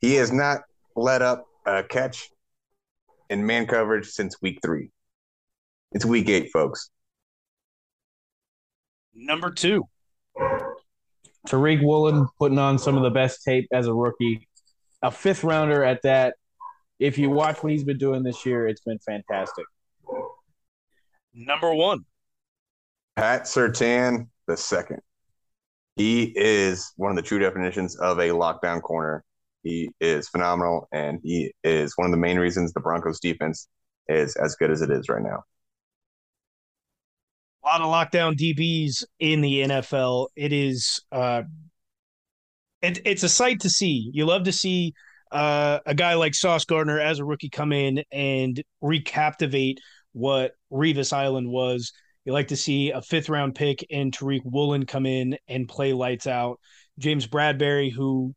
He 0.00 0.14
has 0.14 0.32
not 0.32 0.62
let 0.96 1.20
up 1.20 1.44
a 1.66 1.82
catch 1.82 2.30
in 3.30 3.46
man 3.46 3.66
coverage 3.66 4.06
since 4.06 4.40
week 4.40 4.58
three. 4.62 4.90
It's 5.92 6.04
week 6.04 6.28
eight, 6.28 6.50
folks. 6.52 6.90
Number 9.14 9.50
two. 9.50 9.88
Tariq 11.48 11.82
Woolen 11.82 12.26
putting 12.38 12.58
on 12.58 12.78
some 12.78 12.96
of 12.96 13.02
the 13.02 13.10
best 13.10 13.42
tape 13.42 13.68
as 13.72 13.86
a 13.86 13.94
rookie, 13.94 14.46
a 15.02 15.10
fifth 15.10 15.44
rounder 15.44 15.82
at 15.82 16.02
that. 16.02 16.34
If 16.98 17.16
you 17.16 17.30
watch 17.30 17.62
what 17.62 17.72
he's 17.72 17.84
been 17.84 17.98
doing 17.98 18.22
this 18.22 18.44
year, 18.44 18.66
it's 18.66 18.80
been 18.82 18.98
fantastic. 18.98 19.64
Number 21.32 21.72
one. 21.72 22.04
Pat 23.16 23.44
Surtain 23.44 24.28
the 24.46 24.56
second. 24.56 25.00
He 25.96 26.32
is 26.36 26.92
one 26.96 27.10
of 27.10 27.16
the 27.16 27.22
true 27.22 27.38
definitions 27.38 27.96
of 27.96 28.18
a 28.18 28.28
lockdown 28.28 28.82
corner. 28.82 29.24
He 29.62 29.90
is 30.00 30.28
phenomenal, 30.28 30.88
and 30.92 31.20
he 31.22 31.52
is 31.64 31.92
one 31.96 32.06
of 32.06 32.12
the 32.12 32.18
main 32.18 32.38
reasons 32.38 32.72
the 32.72 32.80
Broncos 32.80 33.20
defense 33.20 33.68
is 34.08 34.36
as 34.36 34.54
good 34.56 34.70
as 34.70 34.82
it 34.82 34.90
is 34.90 35.08
right 35.08 35.22
now. 35.22 35.42
A 37.64 37.66
lot 37.66 37.80
of 37.80 37.88
lockdown 37.88 38.36
DBs 38.36 39.04
in 39.18 39.40
the 39.40 39.62
NFL. 39.62 40.28
It 40.36 40.52
is 40.52 41.00
uh 41.12 41.42
it, 42.80 43.00
it's 43.04 43.22
a 43.22 43.28
sight 43.28 43.60
to 43.60 43.70
see. 43.70 44.10
You 44.12 44.24
love 44.26 44.44
to 44.44 44.52
see 44.52 44.94
uh, 45.32 45.80
a 45.84 45.94
guy 45.94 46.14
like 46.14 46.34
Sauce 46.34 46.64
Gardner 46.64 47.00
as 47.00 47.18
a 47.18 47.24
rookie 47.24 47.50
come 47.50 47.72
in 47.72 48.02
and 48.10 48.62
recaptivate 48.82 49.78
what 50.12 50.52
Revis 50.72 51.12
Island 51.12 51.50
was. 51.50 51.92
You 52.24 52.32
like 52.32 52.48
to 52.48 52.56
see 52.56 52.90
a 52.90 53.02
fifth 53.02 53.28
round 53.28 53.54
pick 53.54 53.84
and 53.90 54.16
Tariq 54.16 54.42
Woolen 54.44 54.86
come 54.86 55.06
in 55.06 55.36
and 55.48 55.68
play 55.68 55.92
lights 55.92 56.26
out. 56.26 56.60
James 56.98 57.26
Bradberry, 57.26 57.92
who 57.92 58.34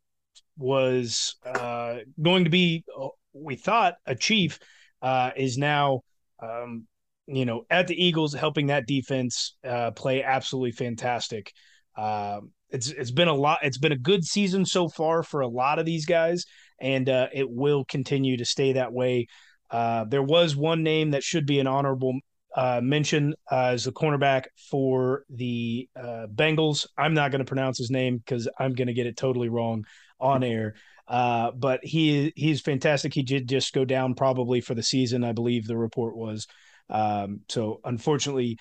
was 0.62 1.36
uh, 1.44 1.96
going 2.20 2.44
to 2.44 2.50
be 2.50 2.84
we 3.32 3.56
thought 3.56 3.94
a 4.06 4.14
chief 4.14 4.58
uh, 5.00 5.30
is 5.36 5.58
now 5.58 6.00
um, 6.42 6.86
you 7.26 7.44
know 7.44 7.64
at 7.70 7.86
the 7.86 8.04
Eagles 8.04 8.34
helping 8.34 8.68
that 8.68 8.86
defense 8.86 9.56
uh, 9.64 9.90
play 9.92 10.22
absolutely 10.22 10.72
fantastic. 10.72 11.52
Um, 11.96 12.52
it's 12.70 12.88
it's 12.88 13.10
been 13.10 13.28
a 13.28 13.34
lot. 13.34 13.58
It's 13.62 13.78
been 13.78 13.92
a 13.92 13.98
good 13.98 14.24
season 14.24 14.64
so 14.64 14.88
far 14.88 15.22
for 15.22 15.40
a 15.40 15.48
lot 15.48 15.78
of 15.78 15.84
these 15.84 16.06
guys, 16.06 16.44
and 16.80 17.08
uh, 17.08 17.28
it 17.32 17.48
will 17.50 17.84
continue 17.84 18.38
to 18.38 18.44
stay 18.44 18.72
that 18.74 18.92
way. 18.92 19.26
Uh, 19.70 20.04
there 20.04 20.22
was 20.22 20.56
one 20.56 20.82
name 20.82 21.10
that 21.10 21.22
should 21.22 21.46
be 21.46 21.58
an 21.58 21.66
honorable 21.66 22.18
uh, 22.54 22.80
mention 22.82 23.34
uh, 23.50 23.70
as 23.72 23.84
the 23.84 23.92
cornerback 23.92 24.44
for 24.70 25.24
the 25.30 25.88
uh, 25.96 26.26
Bengals. 26.34 26.86
I'm 26.98 27.14
not 27.14 27.30
going 27.30 27.40
to 27.40 27.46
pronounce 27.46 27.78
his 27.78 27.90
name 27.90 28.18
because 28.18 28.48
I'm 28.58 28.74
going 28.74 28.88
to 28.88 28.94
get 28.94 29.06
it 29.06 29.16
totally 29.16 29.48
wrong 29.48 29.84
on 30.22 30.42
air. 30.42 30.74
Uh, 31.08 31.50
but 31.50 31.84
he 31.84 32.32
he's 32.36 32.60
fantastic. 32.60 33.12
He 33.12 33.22
did 33.22 33.48
just 33.48 33.74
go 33.74 33.84
down 33.84 34.14
probably 34.14 34.60
for 34.60 34.74
the 34.74 34.82
season, 34.82 35.24
I 35.24 35.32
believe 35.32 35.66
the 35.66 35.76
report 35.76 36.16
was. 36.16 36.46
Um, 36.88 37.40
so 37.48 37.80
unfortunately, 37.84 38.58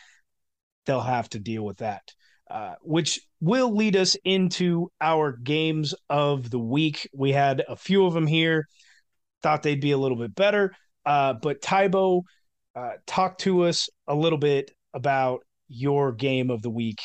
they'll 0.86 1.02
have 1.02 1.30
to 1.30 1.40
deal 1.40 1.64
with 1.64 1.78
that, 1.78 2.02
uh, 2.50 2.74
which 2.82 3.22
will 3.40 3.76
lead 3.76 3.96
us 3.96 4.18
into 4.26 4.92
our 5.00 5.32
games 5.32 5.94
of 6.10 6.50
the 6.50 6.60
week. 6.60 7.08
We 7.14 7.32
had 7.32 7.64
a 7.68 7.76
few 7.76 8.06
of 8.06 8.14
them 8.14 8.28
here. 8.28 8.68
Thought 9.44 9.64
they'd 9.64 9.82
be 9.82 9.92
a 9.92 9.98
little 9.98 10.18
bit 10.18 10.36
better, 10.36 10.74
uh, 11.06 11.34
but 11.34 11.62
Tybo 11.62 12.24
uh, 12.76 12.92
talk 13.06 13.38
to 13.40 13.66
us 13.66 13.90
a 14.08 14.16
little 14.16 14.38
bit 14.38 14.72
about 14.94 15.42
your 15.68 16.12
game 16.12 16.50
of 16.50 16.62
the 16.62 16.70
week 16.70 17.00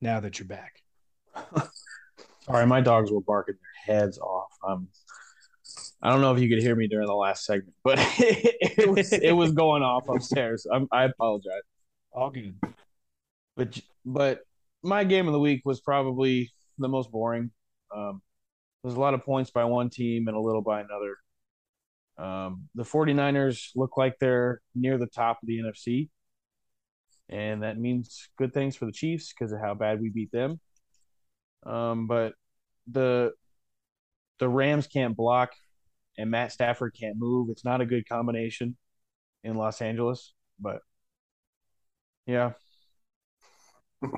now 0.00 0.20
that 0.20 0.38
you're 0.38 0.48
back. 0.48 0.82
Sorry, 2.42 2.66
my 2.66 2.80
dogs 2.80 3.10
were 3.10 3.22
barking 3.22 3.56
heads 3.84 4.18
off. 4.18 4.50
Um, 4.66 4.88
I 6.02 6.10
don't 6.10 6.20
know 6.20 6.34
if 6.34 6.40
you 6.40 6.48
could 6.48 6.62
hear 6.62 6.76
me 6.76 6.86
during 6.86 7.06
the 7.06 7.14
last 7.14 7.44
segment, 7.44 7.74
but 7.82 7.98
it, 8.18 8.88
was 8.88 9.12
it 9.12 9.32
was 9.32 9.52
going 9.52 9.82
off 9.82 10.08
upstairs. 10.08 10.66
I'm, 10.70 10.86
I 10.92 11.04
apologize. 11.04 11.62
All 12.12 12.30
good. 12.30 12.56
But 13.56 13.80
but 14.04 14.40
my 14.82 15.04
game 15.04 15.26
of 15.26 15.32
the 15.32 15.40
week 15.40 15.62
was 15.64 15.80
probably 15.80 16.52
the 16.78 16.88
most 16.88 17.10
boring. 17.10 17.50
Um, 17.94 18.20
there's 18.82 18.96
a 18.96 19.00
lot 19.00 19.14
of 19.14 19.24
points 19.24 19.50
by 19.50 19.64
one 19.64 19.88
team 19.88 20.28
and 20.28 20.36
a 20.36 20.40
little 20.40 20.62
by 20.62 20.82
another. 20.82 21.16
Um, 22.16 22.68
the 22.74 22.84
49ers 22.84 23.70
look 23.74 23.96
like 23.96 24.16
they're 24.20 24.60
near 24.74 24.98
the 24.98 25.06
top 25.06 25.38
of 25.42 25.46
the 25.48 25.58
NFC. 25.58 26.10
And 27.30 27.62
that 27.62 27.78
means 27.78 28.28
good 28.36 28.52
things 28.52 28.76
for 28.76 28.84
the 28.84 28.92
Chiefs 28.92 29.32
because 29.32 29.52
of 29.52 29.60
how 29.60 29.74
bad 29.74 30.00
we 30.00 30.10
beat 30.10 30.30
them. 30.30 30.60
Um, 31.64 32.06
but 32.06 32.34
the 32.86 33.32
the 34.38 34.48
Rams 34.48 34.86
can't 34.86 35.16
block 35.16 35.52
and 36.16 36.30
Matt 36.30 36.52
Stafford 36.52 36.96
can't 36.98 37.16
move. 37.18 37.50
It's 37.50 37.64
not 37.64 37.80
a 37.80 37.86
good 37.86 38.08
combination 38.08 38.76
in 39.42 39.56
Los 39.56 39.80
Angeles. 39.80 40.32
But 40.58 40.80
yeah. 42.26 42.52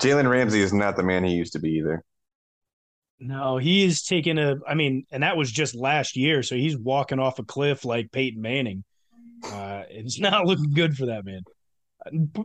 Jalen 0.00 0.28
Ramsey 0.28 0.60
is 0.60 0.72
not 0.72 0.96
the 0.96 1.02
man 1.02 1.24
he 1.24 1.34
used 1.34 1.52
to 1.52 1.58
be 1.60 1.70
either. 1.72 2.04
No, 3.20 3.58
he's 3.58 4.02
taken 4.02 4.38
a. 4.38 4.56
I 4.66 4.74
mean, 4.74 5.06
and 5.10 5.22
that 5.22 5.36
was 5.36 5.50
just 5.50 5.74
last 5.74 6.16
year, 6.16 6.42
so 6.42 6.56
he's 6.56 6.76
walking 6.76 7.20
off 7.20 7.38
a 7.38 7.44
cliff 7.44 7.84
like 7.84 8.10
Peyton 8.12 8.42
Manning. 8.42 8.84
Uh, 9.44 9.84
it's 9.88 10.18
not 10.20 10.46
looking 10.46 10.72
good 10.74 10.96
for 10.96 11.06
that 11.06 11.24
man. 11.24 11.42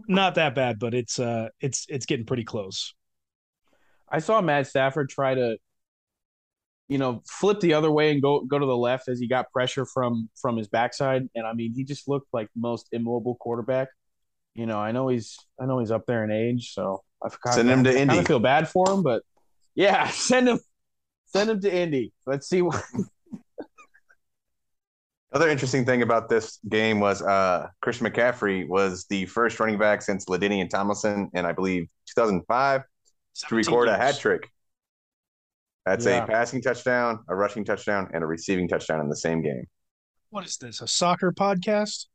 Not 0.08 0.36
that 0.36 0.56
bad, 0.56 0.80
but 0.80 0.94
it's 0.94 1.20
uh, 1.20 1.50
it's 1.60 1.86
it's 1.90 2.06
getting 2.06 2.26
pretty 2.26 2.46
close. 2.46 2.94
I 4.12 4.20
saw 4.20 4.42
Matt 4.42 4.68
Stafford 4.68 5.10
try 5.10 5.36
to, 5.36 5.58
you 6.90 6.98
know, 6.98 7.22
flip 7.28 7.60
the 7.60 7.76
other 7.76 7.92
way 7.92 8.12
and 8.12 8.22
go 8.22 8.42
go 8.42 8.58
to 8.60 8.66
the 8.66 8.76
left 8.76 9.08
as 9.08 9.20
he 9.20 9.28
got 9.28 9.52
pressure 9.52 9.86
from 9.86 10.30
from 10.36 10.58
his 10.58 10.68
backside, 10.68 11.30
and 11.36 11.48
I 11.48 11.54
mean, 11.54 11.74
he 11.74 11.84
just 11.84 12.10
looked 12.10 12.28
like 12.34 12.48
the 12.56 12.60
most 12.60 12.88
immobile 12.92 13.36
quarterback. 13.36 13.90
You 14.56 14.66
know, 14.66 14.80
I 14.80 14.92
know 14.92 15.08
he's 15.08 15.38
I 15.62 15.68
know 15.68 15.80
he's 15.80 15.92
up 15.92 16.08
there 16.08 16.24
in 16.24 16.32
age, 16.32 16.74
so 16.74 17.04
I 17.24 17.30
send 17.52 17.70
him 17.70 17.84
to 17.84 17.92
I 17.92 17.94
Indy. 17.94 18.08
kind 18.08 18.20
of 18.20 18.28
feel 18.28 18.40
bad 18.40 18.68
for 18.68 18.90
him, 18.90 19.04
but 19.04 19.22
yeah, 19.76 20.10
send 20.10 20.50
him 20.50 20.60
send 21.28 21.52
him 21.52 21.62
to 21.62 21.74
Indy. 21.74 22.12
Let's 22.26 22.50
see 22.50 22.64
what. 22.64 22.84
Other 25.32 25.48
interesting 25.48 25.86
thing 25.86 26.02
about 26.02 26.28
this 26.28 26.58
game 26.70 27.00
was 27.00 27.22
uh, 27.22 27.68
Christian 27.82 28.08
McCaffrey 28.08 28.68
was 28.68 29.06
the 29.12 29.28
first 29.28 29.60
running 29.60 29.78
back 29.78 30.02
since 30.02 30.26
LaDainian 30.26 30.72
Tomlinson 30.72 31.30
and 31.36 31.46
I 31.46 31.52
believe 31.52 31.88
2005 32.08 32.82
to 33.48 33.56
record 33.56 33.90
a 33.90 33.96
hat 33.96 34.18
trick. 34.18 34.50
That's 35.90 36.06
Yeah. 36.06 36.24
a 36.24 36.28
passing 36.28 36.62
touchdown, 36.62 37.24
a 37.30 37.36
rushing 37.36 37.66
touchdown, 37.66 38.12
and 38.14 38.24
a 38.24 38.28
receiving 38.28 38.68
touchdown 38.68 39.00
in 39.02 39.10
the 39.10 39.16
same 39.16 39.42
game. 39.42 39.66
What 40.30 40.46
is 40.46 40.56
this? 40.58 40.82
A 40.82 40.88
soccer 40.88 41.32
podcast? 41.32 42.06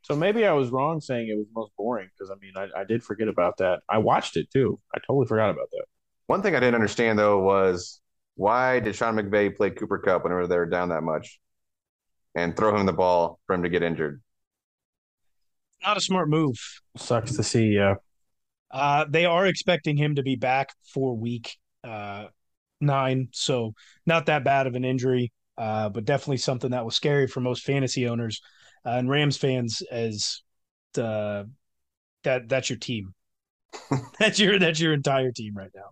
So 0.00 0.16
maybe 0.16 0.46
I 0.46 0.52
was 0.52 0.70
wrong 0.70 1.02
saying 1.02 1.28
it 1.28 1.36
was 1.36 1.46
most 1.54 1.72
boring 1.76 2.08
because 2.16 2.30
I 2.30 2.36
mean 2.40 2.52
I, 2.56 2.80
I 2.80 2.84
did 2.84 3.02
forget 3.02 3.28
about 3.28 3.58
that. 3.58 3.80
I 3.90 3.98
watched 3.98 4.38
it 4.38 4.50
too. 4.50 4.80
I 4.94 5.00
totally 5.06 5.26
forgot 5.26 5.50
about 5.50 5.68
that. 5.72 5.84
One 6.28 6.40
thing 6.40 6.56
I 6.56 6.60
didn't 6.60 6.76
understand 6.76 7.18
though 7.18 7.40
was 7.40 8.00
why 8.36 8.80
did 8.80 8.94
Sean 8.96 9.16
McVay 9.16 9.54
play 9.54 9.68
Cooper 9.68 9.98
Kupp 9.98 10.22
whenever 10.24 10.46
they 10.46 10.56
were 10.56 10.64
down 10.64 10.88
that 10.88 11.02
much 11.02 11.38
and 12.34 12.56
throw 12.56 12.74
him 12.74 12.86
the 12.86 12.92
ball 12.94 13.38
for 13.46 13.52
him 13.54 13.64
to 13.64 13.68
get 13.68 13.82
injured? 13.82 14.22
Not 15.82 15.98
a 15.98 16.00
smart 16.00 16.30
move. 16.30 16.56
Sucks 16.96 17.36
to 17.36 17.42
see. 17.42 17.66
Yeah. 17.68 17.96
Uh, 18.70 19.04
they 19.06 19.26
are 19.26 19.46
expecting 19.46 19.98
him 19.98 20.14
to 20.14 20.22
be 20.22 20.36
back 20.36 20.70
for 20.94 21.14
week 21.14 21.56
uh, 21.84 22.28
nine, 22.84 23.28
so 23.32 23.74
not 24.06 24.26
that 24.26 24.44
bad 24.44 24.66
of 24.66 24.74
an 24.74 24.84
injury, 24.84 25.32
uh, 25.56 25.88
but 25.88 26.04
definitely 26.04 26.38
something 26.38 26.70
that 26.70 26.84
was 26.84 26.96
scary 26.96 27.26
for 27.26 27.40
most 27.40 27.64
fantasy 27.64 28.08
owners 28.08 28.40
uh, 28.84 28.90
and 28.90 29.08
Rams 29.08 29.36
fans. 29.36 29.82
As 29.90 30.42
the 30.94 31.48
that 32.24 32.48
that's 32.48 32.70
your 32.70 32.78
team, 32.78 33.14
that's 34.18 34.38
your 34.38 34.58
that's 34.58 34.80
your 34.80 34.92
entire 34.92 35.32
team 35.32 35.54
right 35.54 35.70
now. 35.74 35.90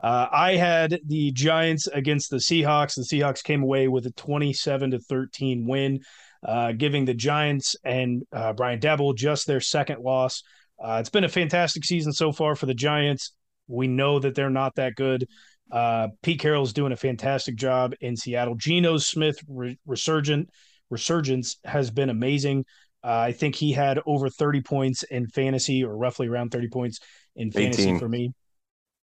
Uh, 0.00 0.28
I 0.30 0.52
had 0.56 1.00
the 1.06 1.32
Giants 1.32 1.88
against 1.88 2.30
the 2.30 2.36
Seahawks. 2.36 2.94
The 2.94 3.02
Seahawks 3.02 3.42
came 3.42 3.62
away 3.62 3.88
with 3.88 4.06
a 4.06 4.12
twenty-seven 4.12 4.92
to 4.92 4.98
thirteen 5.00 5.66
win, 5.66 6.00
uh, 6.46 6.72
giving 6.72 7.04
the 7.04 7.14
Giants 7.14 7.76
and 7.84 8.22
uh, 8.32 8.52
Brian 8.52 8.80
Daboll 8.80 9.16
just 9.16 9.46
their 9.46 9.60
second 9.60 10.00
loss. 10.02 10.42
Uh, 10.82 10.98
it's 11.00 11.10
been 11.10 11.24
a 11.24 11.28
fantastic 11.28 11.84
season 11.84 12.12
so 12.12 12.30
far 12.30 12.54
for 12.54 12.66
the 12.66 12.74
Giants. 12.74 13.32
We 13.66 13.88
know 13.88 14.18
that 14.20 14.34
they're 14.34 14.50
not 14.50 14.76
that 14.76 14.94
good. 14.94 15.26
Uh, 15.70 16.08
Pete 16.22 16.40
Carroll's 16.40 16.72
doing 16.72 16.92
a 16.92 16.96
fantastic 16.96 17.56
job 17.56 17.94
in 18.00 18.16
Seattle. 18.16 18.54
Geno 18.54 18.96
Smith 18.98 19.38
re- 19.48 19.78
resurgent 19.86 20.50
resurgence 20.90 21.56
has 21.64 21.90
been 21.90 22.10
amazing. 22.10 22.64
Uh, 23.04 23.08
I 23.28 23.32
think 23.32 23.54
he 23.54 23.72
had 23.72 24.00
over 24.06 24.28
30 24.28 24.62
points 24.62 25.02
in 25.04 25.26
fantasy, 25.28 25.84
or 25.84 25.96
roughly 25.96 26.26
around 26.26 26.50
30 26.50 26.68
points 26.68 27.00
in 27.36 27.50
fantasy 27.52 27.82
18. 27.82 27.98
for 27.98 28.08
me. 28.08 28.32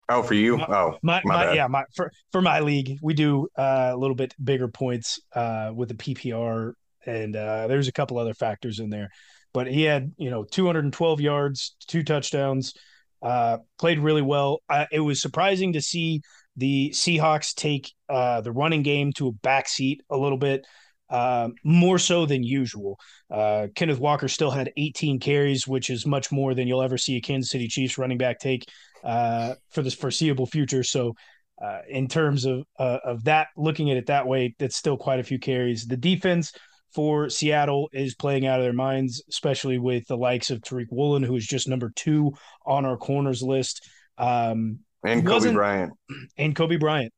Oh, 0.08 0.22
for 0.22 0.34
you? 0.34 0.58
My- 0.58 0.66
Oh, 0.68 0.98
My, 1.02 1.22
My 1.24 1.46
my, 1.46 1.52
yeah, 1.54 1.66
my 1.68 1.84
for 1.94 2.10
for 2.32 2.42
my 2.42 2.60
league, 2.60 2.98
we 3.02 3.14
do 3.14 3.48
uh, 3.56 3.90
a 3.92 3.96
little 3.96 4.16
bit 4.16 4.34
bigger 4.42 4.68
points 4.68 5.20
uh, 5.34 5.70
with 5.74 5.88
the 5.88 5.94
PPR, 5.94 6.72
and 7.06 7.34
uh, 7.36 7.66
there's 7.68 7.88
a 7.88 7.92
couple 7.92 8.18
other 8.18 8.34
factors 8.34 8.80
in 8.80 8.90
there. 8.90 9.08
But 9.52 9.66
he 9.66 9.82
had 9.82 10.12
you 10.18 10.30
know 10.30 10.44
212 10.44 11.20
yards, 11.20 11.74
two 11.86 12.02
touchdowns, 12.02 12.74
uh, 13.22 13.58
played 13.78 13.98
really 13.98 14.22
well. 14.22 14.60
Uh, 14.68 14.86
it 14.92 15.00
was 15.00 15.20
surprising 15.22 15.72
to 15.74 15.80
see 15.80 16.20
the 16.56 16.90
Seahawks 16.90 17.54
take 17.54 17.92
uh, 18.08 18.40
the 18.40 18.52
running 18.52 18.82
game 18.82 19.12
to 19.14 19.28
a 19.28 19.32
backseat 19.32 19.98
a 20.10 20.16
little 20.16 20.38
bit. 20.38 20.66
Uh, 21.08 21.48
more 21.64 21.98
so 21.98 22.24
than 22.24 22.44
usual. 22.44 22.96
Uh, 23.32 23.66
Kenneth 23.74 23.98
Walker 23.98 24.28
still 24.28 24.52
had 24.52 24.70
18 24.76 25.18
carries, 25.18 25.66
which 25.66 25.90
is 25.90 26.06
much 26.06 26.30
more 26.30 26.54
than 26.54 26.68
you'll 26.68 26.82
ever 26.82 26.96
see 26.96 27.16
a 27.16 27.20
Kansas 27.20 27.50
City 27.50 27.66
Chiefs 27.66 27.98
running 27.98 28.16
back 28.16 28.38
take 28.38 28.64
uh, 29.02 29.54
for 29.70 29.82
this 29.82 29.94
foreseeable 29.94 30.46
future. 30.46 30.84
So, 30.84 31.14
uh, 31.60 31.80
in 31.88 32.06
terms 32.06 32.44
of 32.44 32.62
uh, 32.78 32.98
of 33.04 33.24
that, 33.24 33.48
looking 33.56 33.90
at 33.90 33.96
it 33.96 34.06
that 34.06 34.26
way, 34.26 34.54
that's 34.60 34.76
still 34.76 34.96
quite 34.96 35.18
a 35.18 35.24
few 35.24 35.40
carries. 35.40 35.84
The 35.84 35.96
defense 35.96 36.52
for 36.94 37.28
Seattle 37.28 37.88
is 37.92 38.14
playing 38.14 38.46
out 38.46 38.60
of 38.60 38.64
their 38.64 38.72
minds, 38.72 39.22
especially 39.28 39.78
with 39.78 40.06
the 40.06 40.16
likes 40.16 40.50
of 40.50 40.60
Tariq 40.60 40.86
Woolen, 40.90 41.22
who 41.22 41.36
is 41.36 41.46
just 41.46 41.68
number 41.68 41.92
two 41.94 42.32
on 42.64 42.84
our 42.84 42.96
corners 42.96 43.42
list, 43.42 43.88
um, 44.18 44.80
and 45.04 45.26
Coby 45.26 45.52
Bryant. 45.54 45.92
and 46.36 46.54
Coby 46.54 46.78
Bryant. 46.78 47.12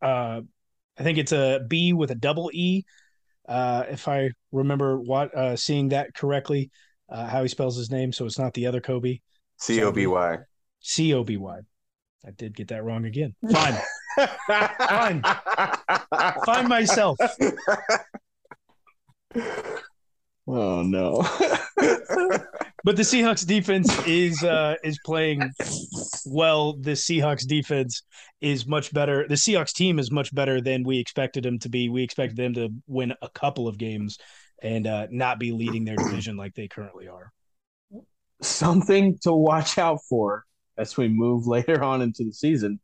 Uh, 0.00 0.42
I 0.98 1.02
think 1.02 1.18
it's 1.18 1.32
a 1.32 1.60
B 1.66 1.92
with 1.92 2.10
a 2.10 2.14
double 2.14 2.50
E, 2.52 2.84
uh, 3.48 3.84
if 3.88 4.08
I 4.08 4.30
remember 4.52 4.98
what 5.00 5.34
uh, 5.34 5.56
seeing 5.56 5.88
that 5.90 6.14
correctly, 6.14 6.70
uh, 7.08 7.26
how 7.26 7.42
he 7.42 7.48
spells 7.48 7.76
his 7.76 7.90
name. 7.90 8.12
So 8.12 8.26
it's 8.26 8.38
not 8.38 8.54
the 8.54 8.66
other 8.66 8.80
Kobe. 8.80 9.20
C 9.56 9.82
O 9.82 9.90
B 9.90 10.06
Y. 10.06 10.38
C 10.80 11.14
O 11.14 11.24
B 11.24 11.36
Y. 11.36 11.60
I 12.26 12.30
did 12.32 12.54
get 12.54 12.68
that 12.68 12.84
wrong 12.84 13.04
again. 13.06 13.34
Fine. 13.50 13.78
Fine. 14.78 15.22
Find 16.44 16.68
myself. 16.68 17.18
Oh 20.50 20.82
no. 20.82 21.28
but 22.84 22.96
the 22.96 23.02
Seahawks 23.02 23.46
defense 23.46 23.90
is 24.06 24.42
uh, 24.42 24.76
is 24.84 24.98
playing 25.04 25.42
well. 26.26 26.74
The 26.74 26.92
Seahawks 26.92 27.46
defense 27.46 28.02
is 28.40 28.66
much 28.66 28.92
better. 28.92 29.26
The 29.28 29.34
Seahawks 29.34 29.72
team 29.72 29.98
is 29.98 30.10
much 30.10 30.34
better 30.34 30.60
than 30.60 30.84
we 30.84 30.98
expected 30.98 31.44
them 31.44 31.58
to 31.60 31.68
be. 31.68 31.88
We 31.88 32.02
expected 32.02 32.36
them 32.36 32.54
to 32.54 32.70
win 32.86 33.14
a 33.20 33.28
couple 33.30 33.66
of 33.66 33.78
games 33.78 34.18
and 34.62 34.86
uh, 34.86 35.06
not 35.10 35.38
be 35.38 35.52
leading 35.52 35.84
their 35.84 35.96
division 35.96 36.36
like 36.36 36.54
they 36.54 36.68
currently 36.68 37.08
are. 37.08 37.32
Something 38.42 39.18
to 39.22 39.32
watch 39.32 39.78
out 39.78 39.98
for 40.08 40.44
as 40.76 40.96
we 40.96 41.08
move 41.08 41.46
later 41.46 41.82
on 41.82 42.02
into 42.02 42.24
the 42.24 42.32
season. 42.32 42.80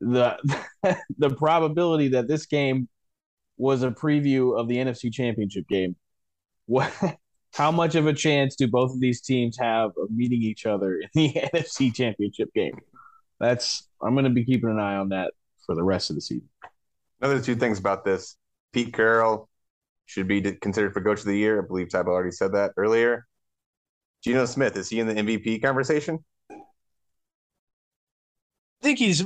The 0.00 0.38
the 1.18 1.30
probability 1.30 2.08
that 2.08 2.28
this 2.28 2.46
game 2.46 2.88
was 3.56 3.82
a 3.82 3.90
preview 3.90 4.58
of 4.58 4.68
the 4.68 4.76
NFC 4.76 5.12
Championship 5.12 5.66
game. 5.68 5.96
What 6.66 6.92
how 7.56 7.70
much 7.70 7.94
of 7.94 8.06
a 8.06 8.12
chance 8.12 8.54
do 8.54 8.68
both 8.68 8.92
of 8.92 9.00
these 9.00 9.22
teams 9.22 9.56
have 9.58 9.92
of 9.96 10.10
meeting 10.10 10.42
each 10.42 10.66
other 10.66 11.00
in 11.00 11.08
the 11.14 11.32
NFC 11.54 11.94
Championship 11.94 12.52
game? 12.54 12.78
That's 13.40 13.88
I'm 14.02 14.14
going 14.14 14.24
to 14.24 14.30
be 14.30 14.44
keeping 14.44 14.68
an 14.68 14.78
eye 14.78 14.96
on 14.96 15.08
that 15.10 15.32
for 15.64 15.74
the 15.74 15.82
rest 15.82 16.10
of 16.10 16.16
the 16.16 16.22
season. 16.22 16.48
Another 17.20 17.40
two 17.40 17.56
things 17.56 17.78
about 17.78 18.04
this: 18.04 18.36
Pete 18.72 18.92
Carroll 18.92 19.48
should 20.04 20.28
be 20.28 20.42
considered 20.42 20.92
for 20.92 21.02
Coach 21.02 21.20
of 21.20 21.26
the 21.26 21.36
Year. 21.36 21.62
I 21.62 21.66
believe 21.66 21.88
Tybo 21.88 22.08
already 22.08 22.30
said 22.30 22.52
that 22.52 22.72
earlier. 22.76 23.26
Geno 24.22 24.44
Smith 24.44 24.76
is 24.76 24.88
he 24.90 25.00
in 25.00 25.06
the 25.06 25.14
MVP 25.14 25.62
conversation? 25.62 26.18
I 26.50 26.54
think 28.82 28.98
he's. 28.98 29.24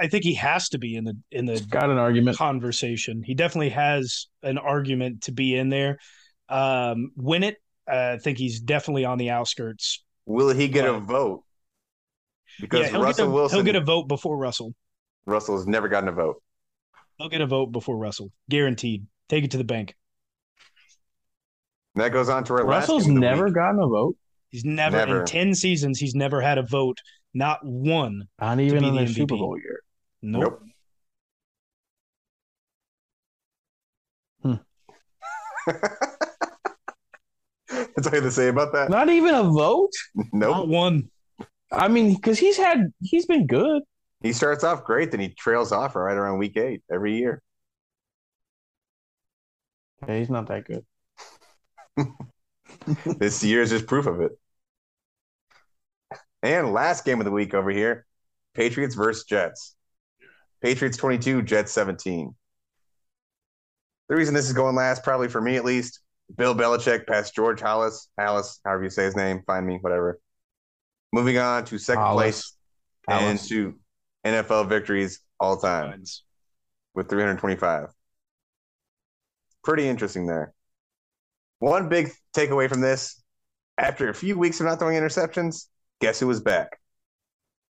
I 0.00 0.06
think 0.08 0.22
he 0.22 0.34
has 0.34 0.68
to 0.70 0.78
be 0.78 0.96
in 0.96 1.04
the 1.04 1.16
in 1.32 1.46
the 1.46 1.60
got 1.68 1.90
an 1.90 1.98
argument 1.98 2.38
conversation. 2.38 3.22
He 3.24 3.34
definitely 3.34 3.70
has 3.70 4.28
an 4.42 4.58
argument 4.58 5.22
to 5.22 5.32
be 5.32 5.56
in 5.56 5.68
there. 5.68 5.98
Um, 6.48 7.12
win 7.16 7.42
it. 7.42 7.61
Uh, 7.90 8.14
I 8.14 8.18
think 8.18 8.38
he's 8.38 8.60
definitely 8.60 9.04
on 9.04 9.18
the 9.18 9.30
outskirts. 9.30 10.04
Will 10.26 10.50
he 10.50 10.68
get 10.68 10.86
a 10.86 10.98
vote? 10.98 11.44
Because 12.60 12.90
yeah, 12.92 12.98
Russell 12.98 13.28
a, 13.28 13.30
Wilson, 13.30 13.56
he'll 13.56 13.64
get 13.64 13.76
a 13.76 13.80
vote 13.80 14.08
before 14.08 14.36
Russell. 14.36 14.74
Russell 15.26 15.56
has 15.56 15.66
never 15.66 15.88
gotten 15.88 16.08
a 16.08 16.12
vote. 16.12 16.42
He'll 17.18 17.28
get 17.28 17.40
a 17.40 17.46
vote 17.46 17.72
before 17.72 17.96
Russell, 17.96 18.30
guaranteed. 18.48 19.06
Take 19.28 19.44
it 19.44 19.50
to 19.52 19.58
the 19.58 19.64
bank. 19.64 19.96
that 21.94 22.10
goes 22.10 22.28
on 22.28 22.44
to 22.44 22.54
our 22.54 22.66
Russell's 22.66 23.06
never 23.06 23.46
week. 23.46 23.54
gotten 23.54 23.80
a 23.80 23.86
vote. 23.86 24.16
He's 24.50 24.64
never, 24.64 24.98
never, 24.98 25.20
in 25.20 25.26
ten 25.26 25.54
seasons. 25.54 25.98
He's 25.98 26.14
never 26.14 26.40
had 26.40 26.58
a 26.58 26.62
vote. 26.62 26.98
Not 27.32 27.64
one. 27.64 28.28
Not 28.40 28.60
even 28.60 28.84
in 28.84 28.94
the 28.94 29.06
Super 29.06 29.36
Bowl 29.36 29.56
year. 29.58 29.80
Nope. 30.20 30.62
nope. 34.44 34.62
Hmm. 35.64 35.72
That's 37.96 38.06
all 38.06 38.14
you 38.14 38.22
have 38.22 38.30
to 38.30 38.34
say 38.34 38.48
about 38.48 38.72
that. 38.72 38.88
Not 38.90 39.08
even 39.10 39.34
a 39.34 39.42
vote. 39.42 39.92
No, 40.14 40.24
nope. 40.32 40.56
not 40.56 40.68
one. 40.68 41.10
I 41.70 41.88
mean, 41.88 42.14
because 42.14 42.38
he's 42.38 42.56
had 42.56 42.92
he's 43.02 43.26
been 43.26 43.46
good. 43.46 43.82
He 44.22 44.32
starts 44.32 44.62
off 44.64 44.84
great, 44.84 45.10
then 45.10 45.20
he 45.20 45.30
trails 45.30 45.72
off 45.72 45.96
right 45.96 46.16
around 46.16 46.38
week 46.38 46.56
eight 46.56 46.82
every 46.90 47.16
year. 47.16 47.42
Yeah, 50.06 50.18
he's 50.18 50.30
not 50.30 50.46
that 50.46 50.64
good. 50.64 50.84
this 53.18 53.42
year 53.42 53.62
is 53.62 53.70
just 53.70 53.86
proof 53.86 54.06
of 54.06 54.20
it. 54.20 54.32
And 56.42 56.72
last 56.72 57.04
game 57.04 57.20
of 57.20 57.24
the 57.24 57.30
week 57.30 57.54
over 57.54 57.70
here 57.70 58.06
Patriots 58.54 58.94
versus 58.94 59.24
Jets. 59.24 59.74
Patriots 60.60 60.96
22, 60.96 61.42
Jets 61.42 61.72
17. 61.72 62.34
The 64.08 64.16
reason 64.16 64.34
this 64.34 64.46
is 64.46 64.52
going 64.52 64.76
last, 64.76 65.02
probably 65.02 65.28
for 65.28 65.40
me 65.40 65.56
at 65.56 65.64
least, 65.64 66.00
Bill 66.36 66.54
Belichick 66.54 67.06
past 67.06 67.34
George 67.34 67.60
Halas, 67.60 68.08
Halas, 68.18 68.58
however 68.64 68.84
you 68.84 68.90
say 68.90 69.04
his 69.04 69.16
name, 69.16 69.42
find 69.46 69.66
me, 69.66 69.78
whatever. 69.80 70.18
Moving 71.12 71.38
on 71.38 71.64
to 71.66 71.78
second 71.78 72.02
Hollis. 72.02 72.16
place 72.16 72.56
and 73.08 73.38
to 73.38 73.74
NFL 74.24 74.68
victories 74.68 75.20
all 75.38 75.56
time 75.56 76.04
with 76.94 77.08
325. 77.08 77.88
Pretty 79.64 79.86
interesting 79.86 80.26
there. 80.26 80.54
One 81.58 81.88
big 81.88 82.10
takeaway 82.34 82.68
from 82.68 82.80
this 82.80 83.22
after 83.78 84.08
a 84.08 84.14
few 84.14 84.38
weeks 84.38 84.60
of 84.60 84.66
not 84.66 84.78
throwing 84.78 84.96
interceptions, 84.96 85.66
guess 86.00 86.18
who 86.20 86.26
was 86.26 86.40
back? 86.40 86.78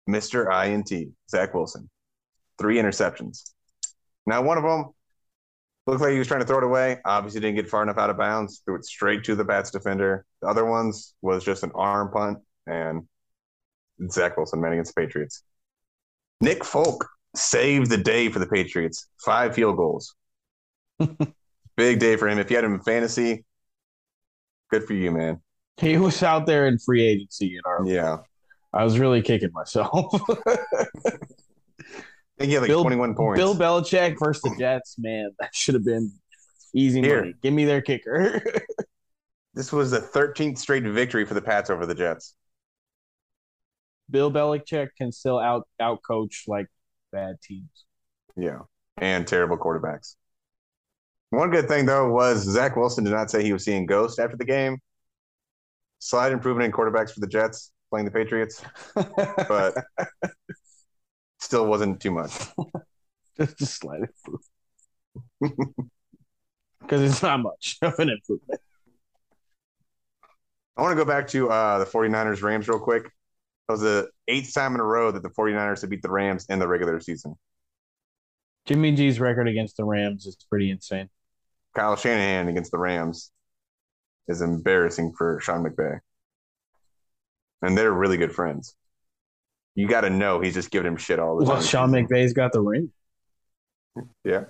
Mr. 0.10 0.52
INT, 0.66 1.14
Zach 1.30 1.54
Wilson. 1.54 1.90
Three 2.58 2.78
interceptions. 2.78 3.52
Now, 4.26 4.42
one 4.42 4.58
of 4.58 4.64
them 4.64 4.92
looked 5.88 6.02
like 6.02 6.14
he 6.14 6.20
was 6.20 6.28
trying 6.28 6.42
to 6.42 6.46
throw 6.46 6.58
it 6.58 6.64
away. 6.64 7.00
Obviously, 7.06 7.42
didn't 7.42 7.56
get 7.56 7.70
far 7.70 7.84
enough 7.84 7.98
out 7.98 8.10
of 8.10 8.18
bounds. 8.18 8.62
Threw 8.66 8.76
it 8.76 8.86
straight 8.86 9.24
to 9.26 9.36
the 9.36 9.46
Pats 9.46 9.72
defender. 9.72 10.26
The 10.42 10.48
other 10.48 10.66
ones 10.66 11.14
was 11.22 11.44
just 11.44 11.64
an 11.64 11.72
arm 11.76 12.12
punt, 12.12 12.40
and 12.68 13.04
Zach 14.12 14.38
Wilson 14.38 14.62
man 14.62 14.74
against 14.74 14.96
the 14.96 15.02
Patriots. 15.02 15.44
Nick 16.42 16.64
Folk 16.64 17.08
saved 17.36 17.90
the 17.90 17.98
day 17.98 18.30
for 18.30 18.40
the 18.40 18.48
Patriots. 18.48 19.08
Five 19.24 19.56
field 19.56 19.78
goals. 19.78 20.16
Big 21.78 22.00
day 22.00 22.16
for 22.16 22.28
him. 22.28 22.40
If 22.40 22.50
you 22.50 22.56
had 22.56 22.66
him 22.66 22.76
in 22.76 22.82
fantasy, 22.82 23.46
good 24.72 24.86
for 24.86 24.94
you, 24.94 25.12
man. 25.12 25.42
He 25.78 25.98
was 25.98 26.24
out 26.24 26.46
there 26.46 26.68
in 26.68 26.78
free 26.80 27.06
agency 27.06 27.56
in 27.56 27.62
our 27.66 27.86
yeah. 27.86 28.18
I 28.74 28.84
was 28.84 29.00
really 29.00 29.22
kicking 29.22 29.52
myself. 29.54 30.22
He 32.40 32.52
had 32.52 32.62
like 32.62 32.68
Bill, 32.68 32.82
21 32.82 33.16
points. 33.16 33.40
Bill 33.40 33.56
Belichick 33.56 34.18
versus 34.20 34.42
the 34.42 34.56
Jets, 34.60 34.96
man, 34.98 35.32
that 35.40 35.52
should 35.54 35.74
have 35.74 35.86
been 35.86 36.12
easy 36.74 37.02
Here. 37.02 37.22
money. 37.22 37.36
Give 37.42 37.54
me 37.54 37.66
their 37.66 37.82
kicker. 37.82 38.42
this 39.54 39.72
was 39.72 39.92
the 39.92 40.00
13th 40.00 40.58
straight 40.58 40.84
victory 40.84 41.26
for 41.26 41.34
the 41.34 41.42
Pats 41.42 41.70
over 41.70 41.86
the 41.86 41.96
Jets. 41.96 42.36
Bill 44.10 44.32
Belichick 44.32 44.90
can 44.98 45.12
still 45.12 45.40
out 45.40 45.68
out 45.80 46.00
coach 46.06 46.44
like 46.48 46.68
bad 47.12 47.42
teams. 47.42 47.86
Yeah, 48.36 48.60
and 48.98 49.26
terrible 49.26 49.58
quarterbacks. 49.58 50.16
One 51.32 51.50
good 51.50 51.68
thing 51.68 51.86
though 51.86 52.12
was 52.12 52.44
Zach 52.44 52.76
Wilson 52.76 53.04
did 53.04 53.14
not 53.14 53.32
say 53.32 53.44
he 53.44 53.54
was 53.54 53.64
seeing 53.64 53.86
ghosts 53.86 54.20
after 54.20 54.38
the 54.38 54.46
game. 54.46 54.78
Slight 56.00 56.34
improvement 56.34 56.66
in 56.66 56.72
quarterbacks 56.72 57.12
for 57.12 57.20
the 57.20 57.28
Jets 57.28 57.72
playing 57.90 58.06
the 58.06 58.12
Patriots, 58.12 58.62
but 58.96 59.74
still 61.40 61.66
wasn't 61.66 62.02
too 62.02 62.12
much. 62.12 62.32
just 63.38 63.62
a 63.62 63.66
slight 63.66 64.02
improvement 64.02 64.46
because 66.82 67.02
it's 67.02 67.22
not 67.22 67.42
much 67.42 67.78
of 67.82 67.98
an 68.00 68.10
improvement. 68.10 68.62
I 70.78 70.82
want 70.82 70.92
to 70.92 71.04
go 71.04 71.08
back 71.08 71.28
to 71.30 71.50
uh, 71.50 71.80
the 71.80 71.86
49ers 71.86 72.42
Rams 72.42 72.68
real 72.68 72.80
quick. 72.80 73.04
That 73.68 73.74
was 73.74 73.82
the 73.82 74.10
eighth 74.28 74.54
time 74.54 74.76
in 74.76 74.82
a 74.82 74.86
row 74.86 75.12
that 75.12 75.24
the 75.24 75.30
49ers 75.30 75.82
have 75.82 75.90
beat 75.90 76.02
the 76.02 76.12
Rams 76.12 76.46
in 76.50 76.60
the 76.60 76.68
regular 76.68 77.00
season. 77.00 77.36
Jimmy 78.66 78.92
G's 78.94 79.20
record 79.20 79.48
against 79.48 79.78
the 79.78 79.86
Rams 79.86 80.26
is 80.26 80.36
pretty 80.50 80.70
insane. 80.70 81.10
Kyle 81.76 81.96
Shanahan 81.96 82.48
against 82.48 82.72
the 82.72 82.78
Rams 82.78 83.32
is 84.28 84.42
embarrassing 84.42 85.14
for 85.18 85.40
Sean 85.40 85.64
McVay. 85.64 86.00
And 87.62 87.78
they're 87.78 87.94
really 87.94 88.18
good 88.18 88.34
friends. 88.34 88.76
You 89.76 89.88
got 89.88 90.02
to 90.02 90.10
know 90.10 90.40
he's 90.40 90.54
just 90.54 90.72
giving 90.72 90.88
him 90.88 90.98
shit 90.98 91.20
all 91.20 91.38
the 91.38 91.44
well, 91.44 91.56
time. 91.56 91.58
Well, 91.58 91.68
Sean 91.68 91.92
McVay's 91.92 92.34
got 92.34 92.54
the 92.54 92.62
ring. 92.62 92.92
Yeah. 94.24 94.46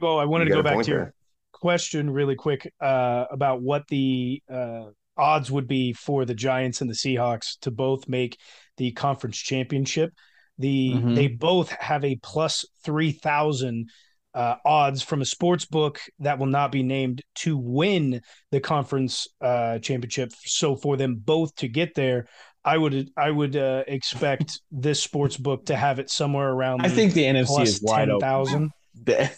Oh, 0.00 0.16
I 0.16 0.24
wanted 0.24 0.48
you 0.48 0.54
to 0.54 0.62
go 0.62 0.62
back 0.62 0.84
to 0.84 0.90
your 0.90 1.14
question 1.52 2.10
really 2.10 2.34
quick 2.34 2.72
uh, 2.80 3.26
about 3.30 3.60
what 3.60 3.86
the 3.88 4.42
uh, 4.52 4.86
odds 5.16 5.50
would 5.50 5.68
be 5.68 5.92
for 5.92 6.24
the 6.24 6.34
Giants 6.34 6.80
and 6.80 6.88
the 6.88 6.94
Seahawks 6.94 7.58
to 7.60 7.70
both 7.70 8.08
make 8.08 8.38
the 8.76 8.92
conference 8.92 9.36
championship. 9.36 10.12
The 10.58 10.92
mm-hmm. 10.94 11.14
they 11.14 11.26
both 11.28 11.70
have 11.70 12.04
a 12.04 12.16
plus 12.22 12.64
three 12.84 13.12
thousand 13.12 13.90
uh, 14.34 14.56
odds 14.64 15.02
from 15.02 15.22
a 15.22 15.24
sports 15.24 15.64
book 15.64 16.00
that 16.18 16.38
will 16.38 16.46
not 16.46 16.72
be 16.72 16.82
named 16.82 17.22
to 17.36 17.56
win 17.56 18.20
the 18.50 18.60
conference 18.60 19.28
uh, 19.40 19.78
championship. 19.78 20.32
So 20.44 20.76
for 20.76 20.96
them 20.96 21.16
both 21.16 21.54
to 21.56 21.68
get 21.68 21.94
there, 21.94 22.26
I 22.64 22.78
would 22.78 23.10
I 23.16 23.30
would 23.30 23.56
uh, 23.56 23.84
expect 23.86 24.60
this 24.72 25.02
sports 25.02 25.36
book 25.36 25.66
to 25.66 25.76
have 25.76 25.98
it 25.98 26.10
somewhere 26.10 26.48
around. 26.48 26.82
I 26.84 26.88
think 26.88 27.12
the 27.12 27.24
NFC 27.24 27.62
is 27.62 27.82
wide 27.82 28.08
10, 28.08 28.10
open. 28.10 28.70
The, 29.04 29.28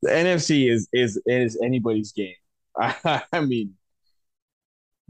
the 0.00 0.08
NFC 0.08 0.70
is 0.70 0.88
is 0.92 1.20
is 1.26 1.58
anybody's 1.62 2.12
game. 2.12 2.34
I, 2.76 3.22
I 3.32 3.40
mean, 3.42 3.74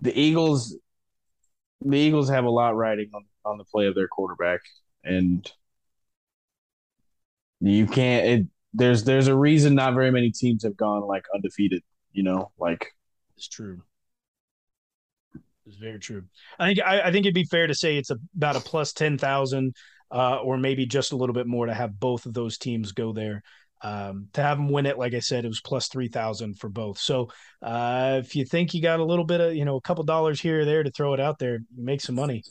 the 0.00 0.18
Eagles, 0.18 0.76
the 1.80 1.96
Eagles 1.96 2.28
have 2.28 2.44
a 2.44 2.50
lot 2.50 2.76
riding 2.76 3.10
on 3.14 3.24
on 3.44 3.58
the 3.58 3.64
play 3.64 3.86
of 3.86 3.94
their 3.94 4.08
quarterback, 4.08 4.60
and 5.04 5.50
you 7.60 7.86
can't. 7.86 8.26
It, 8.26 8.46
there's 8.74 9.04
there's 9.04 9.28
a 9.28 9.36
reason 9.36 9.74
not 9.74 9.94
very 9.94 10.10
many 10.10 10.30
teams 10.30 10.64
have 10.64 10.76
gone 10.76 11.02
like 11.02 11.24
undefeated. 11.34 11.82
You 12.12 12.24
know, 12.24 12.50
like 12.58 12.92
it's 13.36 13.48
true. 13.48 13.82
It's 15.66 15.76
very 15.76 15.98
true. 15.98 16.24
I 16.58 16.66
think 16.66 16.80
I, 16.84 17.02
I 17.02 17.12
think 17.12 17.24
it'd 17.24 17.34
be 17.34 17.44
fair 17.44 17.66
to 17.66 17.74
say 17.74 17.96
it's 17.96 18.10
about 18.36 18.56
a 18.56 18.60
plus 18.60 18.92
ten 18.92 19.16
thousand, 19.16 19.74
uh, 20.10 20.36
or 20.36 20.58
maybe 20.58 20.86
just 20.86 21.12
a 21.12 21.16
little 21.16 21.34
bit 21.34 21.46
more 21.46 21.66
to 21.66 21.74
have 21.74 21.98
both 21.98 22.26
of 22.26 22.34
those 22.34 22.58
teams 22.58 22.92
go 22.92 23.12
there. 23.12 23.42
Um, 23.82 24.28
to 24.32 24.42
have 24.42 24.56
them 24.56 24.70
win 24.70 24.86
it, 24.86 24.98
like 24.98 25.12
I 25.12 25.18
said, 25.18 25.44
it 25.44 25.48
was 25.48 25.60
plus 25.60 25.88
3,000 25.88 26.58
for 26.58 26.70
both. 26.70 26.96
So 26.96 27.28
uh, 27.60 28.20
if 28.24 28.34
you 28.34 28.46
think 28.46 28.72
you 28.72 28.80
got 28.80 28.98
a 28.98 29.04
little 29.04 29.26
bit 29.26 29.42
of, 29.42 29.54
you 29.54 29.66
know, 29.66 29.76
a 29.76 29.80
couple 29.82 30.04
dollars 30.04 30.40
here 30.40 30.60
or 30.60 30.64
there 30.64 30.82
to 30.82 30.90
throw 30.90 31.12
it 31.12 31.20
out 31.20 31.38
there, 31.38 31.58
make 31.76 32.00
some 32.00 32.14
money. 32.14 32.44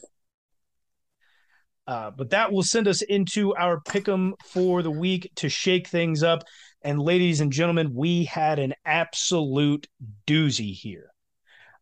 Uh, 1.86 2.12
but 2.12 2.30
that 2.30 2.52
will 2.52 2.64
send 2.64 2.88
us 2.88 3.02
into 3.02 3.54
our 3.56 3.82
pick 3.82 4.08
'em 4.08 4.34
for 4.46 4.82
the 4.82 4.92
week 4.92 5.32
to 5.36 5.50
shake 5.50 5.88
things 5.88 6.24
up. 6.24 6.44
And 6.82 7.00
ladies 7.00 7.42
and 7.42 7.52
gentlemen, 7.52 7.94
we 7.94 8.26
had 8.26 8.60
an 8.60 8.74
absolute 8.86 9.88
doozy 10.26 10.74
here. 10.74 11.12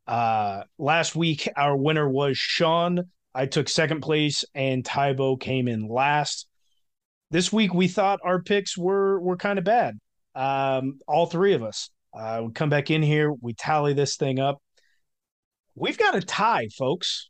Uh, 0.07 0.63
last 0.77 1.15
week, 1.15 1.47
our 1.55 1.77
winner 1.77 2.09
was 2.09 2.37
Sean. 2.37 3.09
I 3.33 3.45
took 3.45 3.69
second 3.69 4.01
place, 4.01 4.43
and 4.53 4.83
Tybo 4.83 5.39
came 5.39 5.67
in 5.67 5.87
last. 5.87 6.47
This 7.29 7.53
week, 7.53 7.73
we 7.73 7.87
thought 7.87 8.19
our 8.23 8.41
picks 8.41 8.77
were 8.77 9.19
were 9.21 9.37
kind 9.37 9.57
of 9.57 9.65
bad. 9.65 9.97
Um, 10.35 10.99
all 11.07 11.27
three 11.27 11.53
of 11.53 11.63
us. 11.63 11.89
Uh, 12.13 12.43
we 12.45 12.51
come 12.51 12.69
back 12.69 12.91
in 12.91 13.01
here, 13.01 13.31
we 13.31 13.53
tally 13.53 13.93
this 13.93 14.17
thing 14.17 14.39
up. 14.39 14.61
We've 15.75 15.97
got 15.97 16.15
a 16.15 16.21
tie, 16.21 16.67
folks. 16.77 17.29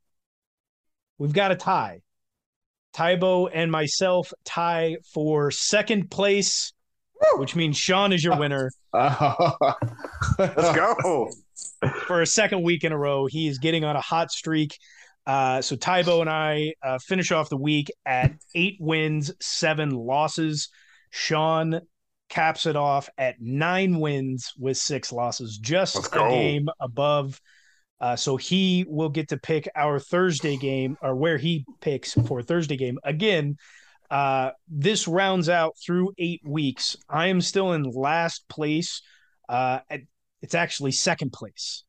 We've 1.19 1.33
got 1.33 1.51
a 1.51 1.55
tie. 1.55 2.01
Tybo 2.95 3.49
and 3.53 3.71
myself 3.71 4.33
tie 4.45 4.97
for 5.13 5.51
second 5.51 6.11
place, 6.11 6.73
which 7.35 7.55
means 7.55 7.77
Sean 7.77 8.11
is 8.11 8.23
your 8.23 8.37
winner. 8.37 8.71
Let's 8.93 10.75
go. 10.75 11.29
for 12.07 12.21
a 12.21 12.27
second 12.27 12.63
week 12.63 12.83
in 12.83 12.91
a 12.91 12.97
row. 12.97 13.25
He 13.25 13.47
is 13.47 13.57
getting 13.57 13.83
on 13.83 13.95
a 13.95 14.01
hot 14.01 14.31
streak. 14.31 14.77
Uh, 15.25 15.61
so 15.61 15.75
Tybo 15.75 16.21
and 16.21 16.29
I 16.29 16.73
uh, 16.83 16.99
finish 16.99 17.31
off 17.31 17.49
the 17.49 17.57
week 17.57 17.91
at 18.05 18.31
eight 18.55 18.77
wins, 18.79 19.31
seven 19.39 19.91
losses. 19.91 20.69
Sean 21.11 21.81
caps 22.29 22.65
it 22.65 22.75
off 22.75 23.09
at 23.17 23.35
nine 23.39 23.99
wins 23.99 24.53
with 24.57 24.77
six 24.77 25.11
losses, 25.11 25.57
just 25.57 26.13
a 26.13 26.19
game 26.29 26.69
above. 26.79 27.39
Uh, 28.01 28.15
so 28.15 28.35
he 28.35 28.83
will 28.89 29.09
get 29.09 29.29
to 29.29 29.37
pick 29.37 29.69
our 29.75 29.99
Thursday 29.99 30.57
game 30.57 30.97
or 31.03 31.15
where 31.15 31.37
he 31.37 31.63
picks 31.81 32.13
for 32.13 32.41
Thursday 32.41 32.75
game. 32.75 32.97
Again, 33.03 33.57
uh, 34.09 34.51
this 34.67 35.07
rounds 35.07 35.49
out 35.49 35.75
through 35.77 36.11
eight 36.17 36.41
weeks. 36.43 36.97
I 37.07 37.27
am 37.27 37.39
still 37.39 37.73
in 37.73 37.83
last 37.83 38.49
place. 38.49 39.03
Uh, 39.47 39.79
it's 40.41 40.55
actually 40.55 40.93
second 40.93 41.31
place 41.31 41.83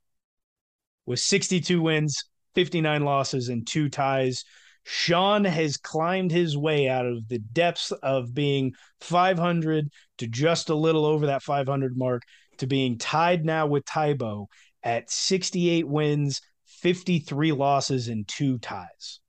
with 1.07 1.18
62 1.18 1.81
wins, 1.81 2.25
59 2.55 3.05
losses, 3.05 3.48
and 3.48 3.66
two 3.66 3.88
ties. 3.88 4.44
Sean 4.85 5.44
has 5.44 5.79
climbed 5.79 6.31
his 6.31 6.57
way 6.57 6.88
out 6.88 7.07
of 7.07 7.27
the 7.29 7.38
depths 7.38 7.90
of 7.90 8.35
being 8.35 8.75
500 9.01 9.88
to 10.18 10.27
just 10.27 10.68
a 10.68 10.75
little 10.75 11.07
over 11.07 11.27
that 11.27 11.42
500 11.42 11.96
mark 11.96 12.22
to 12.59 12.66
being 12.66 12.98
tied 12.98 13.44
now 13.44 13.66
with 13.66 13.85
Tybo 13.85 14.46
at 14.83 15.11
68 15.11 15.87
wins, 15.87 16.40
53 16.66 17.53
losses, 17.53 18.09
and 18.09 18.27
two 18.27 18.59
ties. 18.59 19.21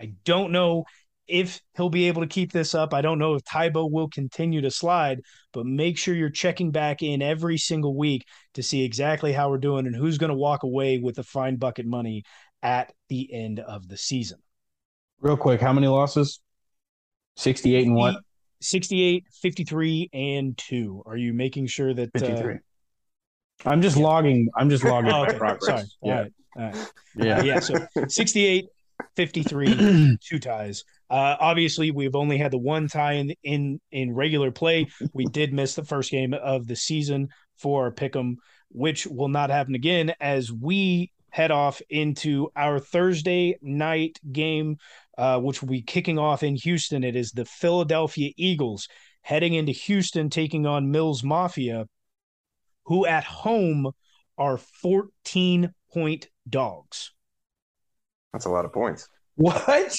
I 0.00 0.12
don't 0.24 0.52
know 0.52 0.84
if 1.26 1.60
he'll 1.76 1.88
be 1.88 2.08
able 2.08 2.22
to 2.22 2.28
keep 2.28 2.52
this 2.52 2.74
up. 2.74 2.94
I 2.94 3.00
don't 3.00 3.18
know 3.18 3.34
if 3.34 3.42
Tybo 3.44 3.90
will 3.90 4.08
continue 4.08 4.60
to 4.60 4.70
slide, 4.70 5.22
but 5.52 5.66
make 5.66 5.98
sure 5.98 6.14
you're 6.14 6.30
checking 6.30 6.70
back 6.70 7.02
in 7.02 7.22
every 7.22 7.58
single 7.58 7.96
week 7.96 8.24
to 8.54 8.62
see 8.62 8.84
exactly 8.84 9.32
how 9.32 9.50
we're 9.50 9.58
doing 9.58 9.86
and 9.86 9.96
who's 9.96 10.18
going 10.18 10.30
to 10.30 10.36
walk 10.36 10.62
away 10.62 10.98
with 10.98 11.16
the 11.16 11.24
fine 11.24 11.56
bucket 11.56 11.86
money 11.86 12.22
at 12.62 12.92
the 13.08 13.32
end 13.32 13.60
of 13.60 13.88
the 13.88 13.96
season. 13.96 14.38
Real 15.20 15.36
quick, 15.36 15.60
how 15.60 15.72
many 15.72 15.88
losses? 15.88 16.40
68 17.36 17.86
and 17.86 17.94
what? 17.94 18.16
68, 18.60 19.24
53, 19.32 20.10
and 20.12 20.56
2. 20.56 21.02
Are 21.06 21.16
you 21.16 21.32
making 21.32 21.66
sure 21.66 21.92
that 21.92 22.10
uh, 22.14 22.18
53. 22.18 22.58
I'm 23.64 23.82
just 23.82 23.96
logging. 23.96 24.48
I'm 24.56 24.70
just 24.70 24.84
logging 24.84 25.10
Oh, 25.12 25.24
okay. 25.24 25.38
progress. 25.38 25.64
Sorry. 25.66 25.84
Yeah. 26.02 26.20
right. 26.20 26.32
All 26.56 26.62
right. 26.62 26.92
Yeah. 27.16 27.38
Uh, 27.38 27.42
yeah. 27.44 27.60
So 27.60 27.74
68, 28.08 28.66
53, 29.16 30.16
two 30.22 30.38
ties. 30.38 30.84
Uh, 31.08 31.36
obviously, 31.38 31.90
we've 31.90 32.16
only 32.16 32.36
had 32.38 32.50
the 32.50 32.58
one 32.58 32.88
tie 32.88 33.14
in 33.14 33.32
in 33.44 33.80
in 33.92 34.12
regular 34.14 34.50
play. 34.50 34.86
We 35.12 35.24
did 35.32 35.52
miss 35.52 35.74
the 35.74 35.84
first 35.84 36.10
game 36.10 36.34
of 36.34 36.66
the 36.66 36.76
season 36.76 37.28
for 37.56 37.84
our 37.84 37.92
pick'em, 37.92 38.34
which 38.70 39.06
will 39.06 39.28
not 39.28 39.50
happen 39.50 39.74
again 39.74 40.12
as 40.20 40.52
we 40.52 41.12
head 41.30 41.50
off 41.50 41.80
into 41.90 42.48
our 42.56 42.78
Thursday 42.78 43.56
night 43.62 44.18
game, 44.32 44.76
uh, 45.18 45.38
which 45.38 45.60
will 45.62 45.68
be 45.68 45.82
kicking 45.82 46.18
off 46.18 46.42
in 46.42 46.56
Houston. 46.56 47.04
It 47.04 47.14
is 47.14 47.30
the 47.30 47.44
Philadelphia 47.44 48.32
Eagles 48.36 48.88
heading 49.22 49.54
into 49.54 49.72
Houston, 49.72 50.30
taking 50.30 50.66
on 50.66 50.90
Mills 50.90 51.22
Mafia, 51.22 51.86
who 52.86 53.06
at 53.06 53.24
home 53.24 53.92
are 54.38 54.58
14 54.58 55.72
point 55.92 56.28
dogs. 56.48 57.12
That's 58.32 58.46
a 58.46 58.50
lot 58.50 58.64
of 58.64 58.72
points. 58.72 59.08
What? 59.36 59.96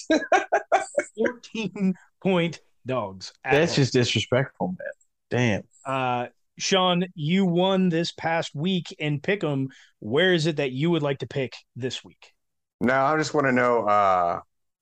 14 1.17 1.93
point 2.21 2.59
dogs. 2.85 3.33
That's 3.43 3.71
home. 3.71 3.75
just 3.75 3.93
disrespectful, 3.93 4.69
man. 4.69 4.87
Damn. 5.29 5.63
uh 5.85 6.27
Sean, 6.59 7.05
you 7.13 7.45
won 7.45 7.89
this 7.89 8.11
past 8.11 8.55
week 8.55 8.95
in 8.97 9.19
Pick'em. 9.19 9.67
Where 9.99 10.33
is 10.33 10.47
it 10.47 10.55
that 10.55 10.71
you 10.71 10.89
would 10.89 11.03
like 11.03 11.19
to 11.19 11.27
pick 11.27 11.55
this 11.75 12.03
week? 12.03 12.33
Now 12.81 13.05
I 13.05 13.17
just 13.17 13.33
want 13.33 13.45
to 13.45 13.51
know 13.51 13.85
uh, 13.85 14.39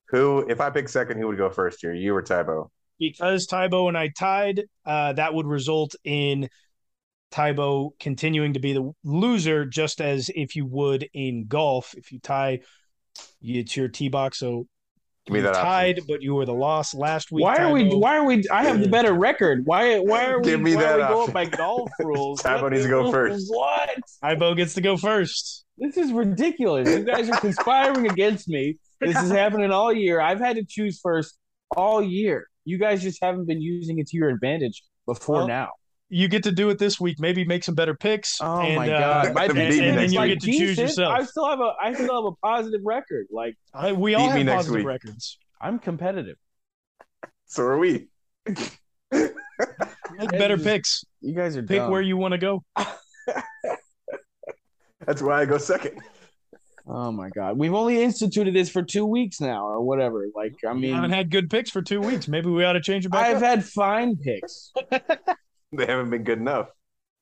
who, 0.07 0.45
if 0.49 0.61
I 0.61 0.69
pick 0.69 0.87
second, 0.87 1.17
who 1.17 1.27
would 1.27 1.37
go 1.37 1.49
first 1.49 1.79
here? 1.81 1.93
You 1.93 2.15
or 2.15 2.23
Tybo? 2.23 2.69
Because 2.97 3.45
Tybo 3.47 3.89
and 3.89 3.97
I 3.97 4.07
tied, 4.07 4.63
uh, 4.85 5.13
that 5.13 5.33
would 5.33 5.45
result 5.45 5.95
in 6.05 6.49
Tybo 7.31 7.91
continuing 7.99 8.53
to 8.53 8.59
be 8.59 8.73
the 8.73 8.91
loser, 9.03 9.65
just 9.65 9.99
as 10.01 10.29
if 10.35 10.55
you 10.55 10.65
would 10.65 11.07
in 11.13 11.45
golf. 11.47 11.93
If 11.97 12.11
you 12.11 12.19
tie, 12.19 12.59
it's 13.41 13.75
your 13.75 13.87
tee 13.87 14.09
box. 14.09 14.39
So 14.39 14.67
Give 15.25 15.33
me 15.33 15.39
you 15.39 15.43
that 15.43 15.55
option. 15.55 15.65
tied, 15.65 15.99
but 16.07 16.21
you 16.21 16.35
were 16.35 16.45
the 16.45 16.53
loss 16.53 16.93
last 16.93 17.31
week. 17.31 17.43
Why 17.43 17.57
are 17.57 17.71
we? 17.71 17.89
Why 17.89 18.17
are 18.17 18.25
we? 18.25 18.43
I 18.51 18.63
have 18.63 18.79
the 18.79 18.87
better 18.87 19.11
record. 19.13 19.63
Why? 19.65 19.97
Why 19.99 20.27
are 20.27 20.39
we? 20.39 20.45
Give 20.45 20.61
me 20.61 20.75
why 20.75 20.83
are 20.83 20.97
that 20.97 21.09
we 21.09 21.13
going 21.15 21.19
option. 21.21 21.33
by 21.33 21.45
golf 21.45 21.89
rules? 21.99 22.41
Tybo 22.41 22.61
What 22.61 22.71
needs 22.71 22.83
to 22.83 22.87
the- 22.89 22.93
go 22.93 23.11
first. 23.11 23.47
What? 23.49 23.89
Tybo 24.23 24.55
gets 24.55 24.73
to 24.75 24.81
go 24.81 24.95
first. 24.97 25.65
This 25.77 25.97
is 25.97 26.11
ridiculous. 26.13 26.87
You 26.87 27.03
guys 27.03 27.29
are 27.29 27.39
conspiring 27.39 28.09
against 28.09 28.47
me. 28.47 28.77
This 29.01 29.21
is 29.21 29.29
happening 29.31 29.71
all 29.71 29.91
year. 29.91 30.21
I've 30.21 30.39
had 30.39 30.55
to 30.55 30.63
choose 30.63 30.99
first 31.01 31.37
all 31.75 32.01
year. 32.01 32.47
You 32.63 32.77
guys 32.77 33.01
just 33.01 33.19
haven't 33.21 33.45
been 33.47 33.61
using 33.61 33.99
it 33.99 34.07
to 34.07 34.17
your 34.17 34.29
advantage 34.29 34.83
before 35.05 35.37
Well, 35.39 35.47
now. 35.47 35.69
You 36.09 36.27
get 36.27 36.43
to 36.43 36.51
do 36.51 36.69
it 36.69 36.77
this 36.77 36.99
week. 36.99 37.19
Maybe 37.19 37.45
make 37.45 37.63
some 37.63 37.73
better 37.73 37.95
picks. 37.95 38.37
Oh 38.39 38.59
and, 38.59 38.75
my 38.75 38.89
uh, 38.91 38.99
god! 38.99 39.33
My, 39.33 39.47
Then 39.47 39.57
and, 39.57 39.69
beat 39.69 39.83
and 39.83 40.13
you 40.13 40.21
week. 40.21 40.29
get 40.33 40.41
to 40.41 40.51
choose 40.51 40.77
yourself. 40.77 41.13
I 41.13 41.23
still 41.23 41.49
have 41.49 41.59
a 41.59 41.73
I 41.81 41.93
still 41.93 42.23
have 42.23 42.31
a 42.31 42.35
positive 42.45 42.81
record. 42.83 43.25
Like 43.31 43.57
I, 43.73 43.91
we 43.91 44.13
all 44.13 44.29
have 44.29 44.45
positive 44.45 44.75
week. 44.77 44.85
records. 44.85 45.39
I'm 45.59 45.79
competitive. 45.79 46.37
So 47.47 47.63
are 47.63 47.77
we. 47.79 48.07
Make 49.11 50.31
better 50.31 50.57
just- 50.57 50.67
picks. 50.67 51.05
You 51.21 51.33
guys 51.33 51.57
are 51.57 51.63
Pick 51.63 51.79
dumb. 51.79 51.91
where 51.91 52.01
you 52.01 52.17
want 52.17 52.33
to 52.33 52.37
go. 52.37 52.63
That's 55.05 55.21
why 55.21 55.41
I 55.41 55.45
go 55.45 55.57
second. 55.57 55.99
Oh 56.87 57.11
my 57.11 57.29
god! 57.29 57.57
We've 57.57 57.73
only 57.73 58.03
instituted 58.03 58.53
this 58.53 58.69
for 58.69 58.83
two 58.83 59.07
weeks 59.07 59.41
now, 59.41 59.65
or 59.65 59.81
whatever. 59.81 60.27
Like 60.35 60.53
I 60.67 60.73
mean, 60.73 60.81
We 60.81 60.89
haven't 60.89 61.11
had 61.11 61.31
good 61.31 61.49
picks 61.49 61.71
for 61.71 61.81
two 61.81 61.99
weeks. 61.99 62.27
Maybe 62.27 62.49
we 62.49 62.63
ought 62.63 62.73
to 62.73 62.81
change 62.81 63.07
it 63.07 63.09
back. 63.09 63.25
I've 63.25 63.37
up. 63.37 63.43
had 63.43 63.65
fine 63.65 64.15
picks. 64.17 64.71
They 65.79 65.85
haven't 65.85 66.09
been 66.09 66.23
good 66.23 66.39
enough. 66.39 66.69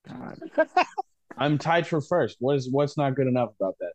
God. 0.07 0.39
I'm 1.37 1.57
tied 1.57 1.87
for 1.87 2.01
first. 2.01 2.37
What 2.39 2.55
is 2.57 2.69
what's 2.69 2.97
not 2.97 3.15
good 3.15 3.27
enough 3.27 3.51
about 3.59 3.75
that? 3.79 3.93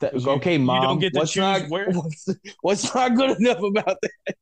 That- 0.00 0.20
You- 0.20 0.30
okay, 0.32 0.56
you 0.58 0.66
don't 0.66 0.98
get 0.98 1.12
to 1.14 1.20
what's 1.20 1.32
choose 1.32 1.40
not 1.40 1.68
where- 1.68 1.90
what's, 1.92 2.28
what's 2.62 2.94
not 2.94 3.14
good 3.14 3.38
enough 3.38 3.62
about 3.62 3.96
that? 4.02 4.34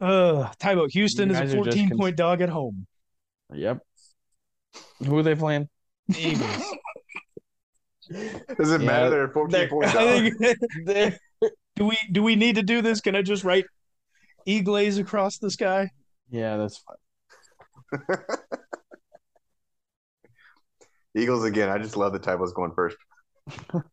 Uh, 0.00 0.50
Tybo, 0.58 0.90
Houston 0.90 1.30
is 1.30 1.38
a 1.38 1.40
guys 1.42 1.54
are 1.54 1.56
14 1.58 1.88
cons- 1.88 2.00
point 2.00 2.16
dog 2.16 2.40
at 2.40 2.48
home. 2.48 2.86
yep. 3.52 3.80
Who 5.06 5.16
are 5.18 5.22
they 5.22 5.34
playing? 5.36 5.68
Eagles. 6.18 6.62
Does 8.10 8.72
it 8.72 8.80
Yeah, 8.80 8.86
matter? 8.86 9.10
They're 9.10 9.28
14 9.28 9.50
they're- 9.50 9.68
points 9.68 11.18
I 11.76 11.80
down. 11.80 11.90
think, 11.90 12.00
They're- 12.00 12.08
do 12.12 12.12
we 12.12 12.12
do 12.12 12.22
we 12.22 12.36
need 12.36 12.56
to 12.56 12.62
do 12.62 12.82
this? 12.82 13.00
Can 13.00 13.16
I 13.16 13.22
just 13.22 13.44
write 13.44 13.64
Eagles 14.46 14.98
across 14.98 15.38
the 15.38 15.50
sky? 15.50 15.90
yeah, 16.30 16.56
that's 16.56 16.78
fine. 16.78 18.08
Eagles 21.16 21.44
again. 21.44 21.68
I 21.68 21.78
just 21.78 21.96
love 21.96 22.12
the 22.12 22.18
Tybo's 22.18 22.52
going 22.52 22.72
first. 22.72 22.96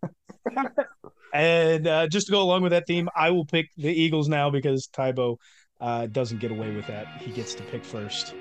And 1.34 1.88
uh, 1.88 2.08
just 2.10 2.26
to 2.28 2.32
go 2.34 2.42
along 2.42 2.62
with 2.64 2.74
that 2.74 2.86
theme, 2.88 3.08
I 3.16 3.30
will 3.30 3.46
pick 3.46 3.70
the 3.78 3.88
Eagles 3.88 4.28
now 4.28 4.50
because 4.50 4.88
Tybo 4.88 5.38
uh, 5.80 6.08
doesn't 6.08 6.40
get 6.40 6.52
away 6.52 6.76
with 6.76 6.88
that. 6.88 7.08
He 7.22 7.32
gets 7.32 7.54
to 7.56 7.64
pick 7.64 7.86
first. 7.86 8.36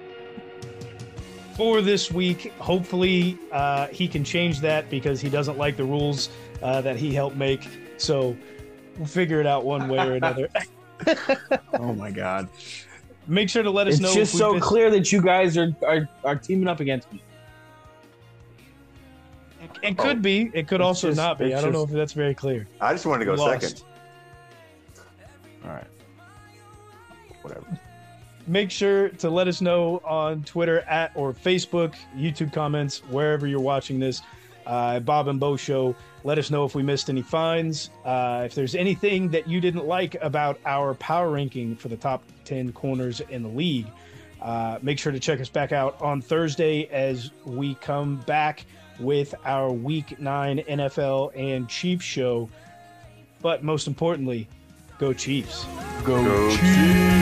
For 1.54 1.82
this 1.82 2.10
week, 2.10 2.52
hopefully 2.58 3.38
uh, 3.52 3.86
he 3.88 4.08
can 4.08 4.24
change 4.24 4.58
that 4.62 4.90
because 4.90 5.20
he 5.20 5.28
doesn't 5.30 5.56
like 5.56 5.76
the 5.76 5.84
rules 5.84 6.30
uh, 6.62 6.80
that 6.80 6.96
he 6.96 7.14
helped 7.14 7.36
make. 7.36 7.68
So 7.96 8.36
We'll 8.96 9.06
figure 9.06 9.40
it 9.40 9.46
out 9.46 9.64
one 9.64 9.88
way 9.88 9.98
or 10.06 10.14
another. 10.14 10.48
Oh 11.72 11.94
my 11.94 12.10
god. 12.10 12.50
Make 13.26 13.48
sure 13.48 13.62
to 13.62 13.70
let 13.70 13.86
us 13.86 13.94
It's 13.94 14.02
know. 14.02 14.08
It's 14.08 14.16
just 14.16 14.34
if 14.34 14.38
so 14.38 14.52
missed- 14.52 14.66
clear 14.66 14.90
that 14.90 15.10
you 15.10 15.22
guys 15.22 15.56
are, 15.56 15.74
are 15.86 16.06
are 16.24 16.36
teaming 16.36 16.68
up 16.68 16.80
against 16.80 17.10
me. 17.10 17.22
It 19.82 19.96
could 19.96 20.18
oh. 20.18 20.20
be. 20.20 20.50
It 20.52 20.68
could 20.68 20.80
It's 20.80 20.86
also 20.86 21.08
just- 21.08 21.16
not 21.16 21.38
be. 21.38 21.54
I 21.54 21.60
don't 21.62 21.72
know 21.72 21.84
if 21.84 21.90
that's 21.90 22.12
very 22.12 22.34
clear. 22.34 22.66
I 22.82 22.92
just 22.92 23.06
wanted 23.06 23.24
to 23.24 23.36
go 23.36 23.42
Lost. 23.42 23.62
second. 23.62 23.82
All 25.64 25.70
right. 25.70 25.86
Whatever. 27.42 27.66
Make 28.46 28.70
sure 28.70 29.08
to 29.10 29.30
let 29.30 29.48
us 29.48 29.60
know 29.60 30.02
on 30.04 30.42
Twitter 30.44 30.80
at 30.80 31.12
or 31.14 31.32
Facebook, 31.32 31.94
YouTube 32.16 32.52
comments, 32.52 32.98
wherever 33.08 33.46
you're 33.46 33.60
watching 33.60 33.98
this. 34.00 34.22
Uh, 34.66 35.00
Bob 35.00 35.28
and 35.28 35.40
Bo 35.40 35.56
Show. 35.56 35.94
Let 36.22 36.38
us 36.38 36.50
know 36.50 36.64
if 36.64 36.74
we 36.74 36.82
missed 36.82 37.08
any 37.08 37.22
finds. 37.22 37.90
Uh, 38.04 38.42
if 38.44 38.54
there's 38.54 38.74
anything 38.74 39.28
that 39.30 39.48
you 39.48 39.60
didn't 39.60 39.86
like 39.86 40.16
about 40.20 40.58
our 40.66 40.94
power 40.94 41.30
ranking 41.30 41.76
for 41.76 41.88
the 41.88 41.96
top 41.96 42.22
10 42.44 42.72
corners 42.72 43.20
in 43.20 43.42
the 43.42 43.48
league, 43.48 43.86
uh, 44.42 44.78
make 44.82 44.98
sure 44.98 45.12
to 45.12 45.20
check 45.20 45.40
us 45.40 45.48
back 45.48 45.72
out 45.72 46.00
on 46.00 46.20
Thursday 46.20 46.86
as 46.86 47.30
we 47.44 47.74
come 47.76 48.16
back 48.26 48.64
with 48.98 49.34
our 49.44 49.72
Week 49.72 50.20
9 50.20 50.58
NFL 50.68 51.32
and 51.36 51.68
Chiefs 51.68 52.04
show. 52.04 52.48
But 53.42 53.64
most 53.64 53.86
importantly, 53.86 54.46
go 54.98 55.12
Chiefs. 55.12 55.64
Go, 56.04 56.22
Go 56.22 56.50
Chiefs. 56.50 57.19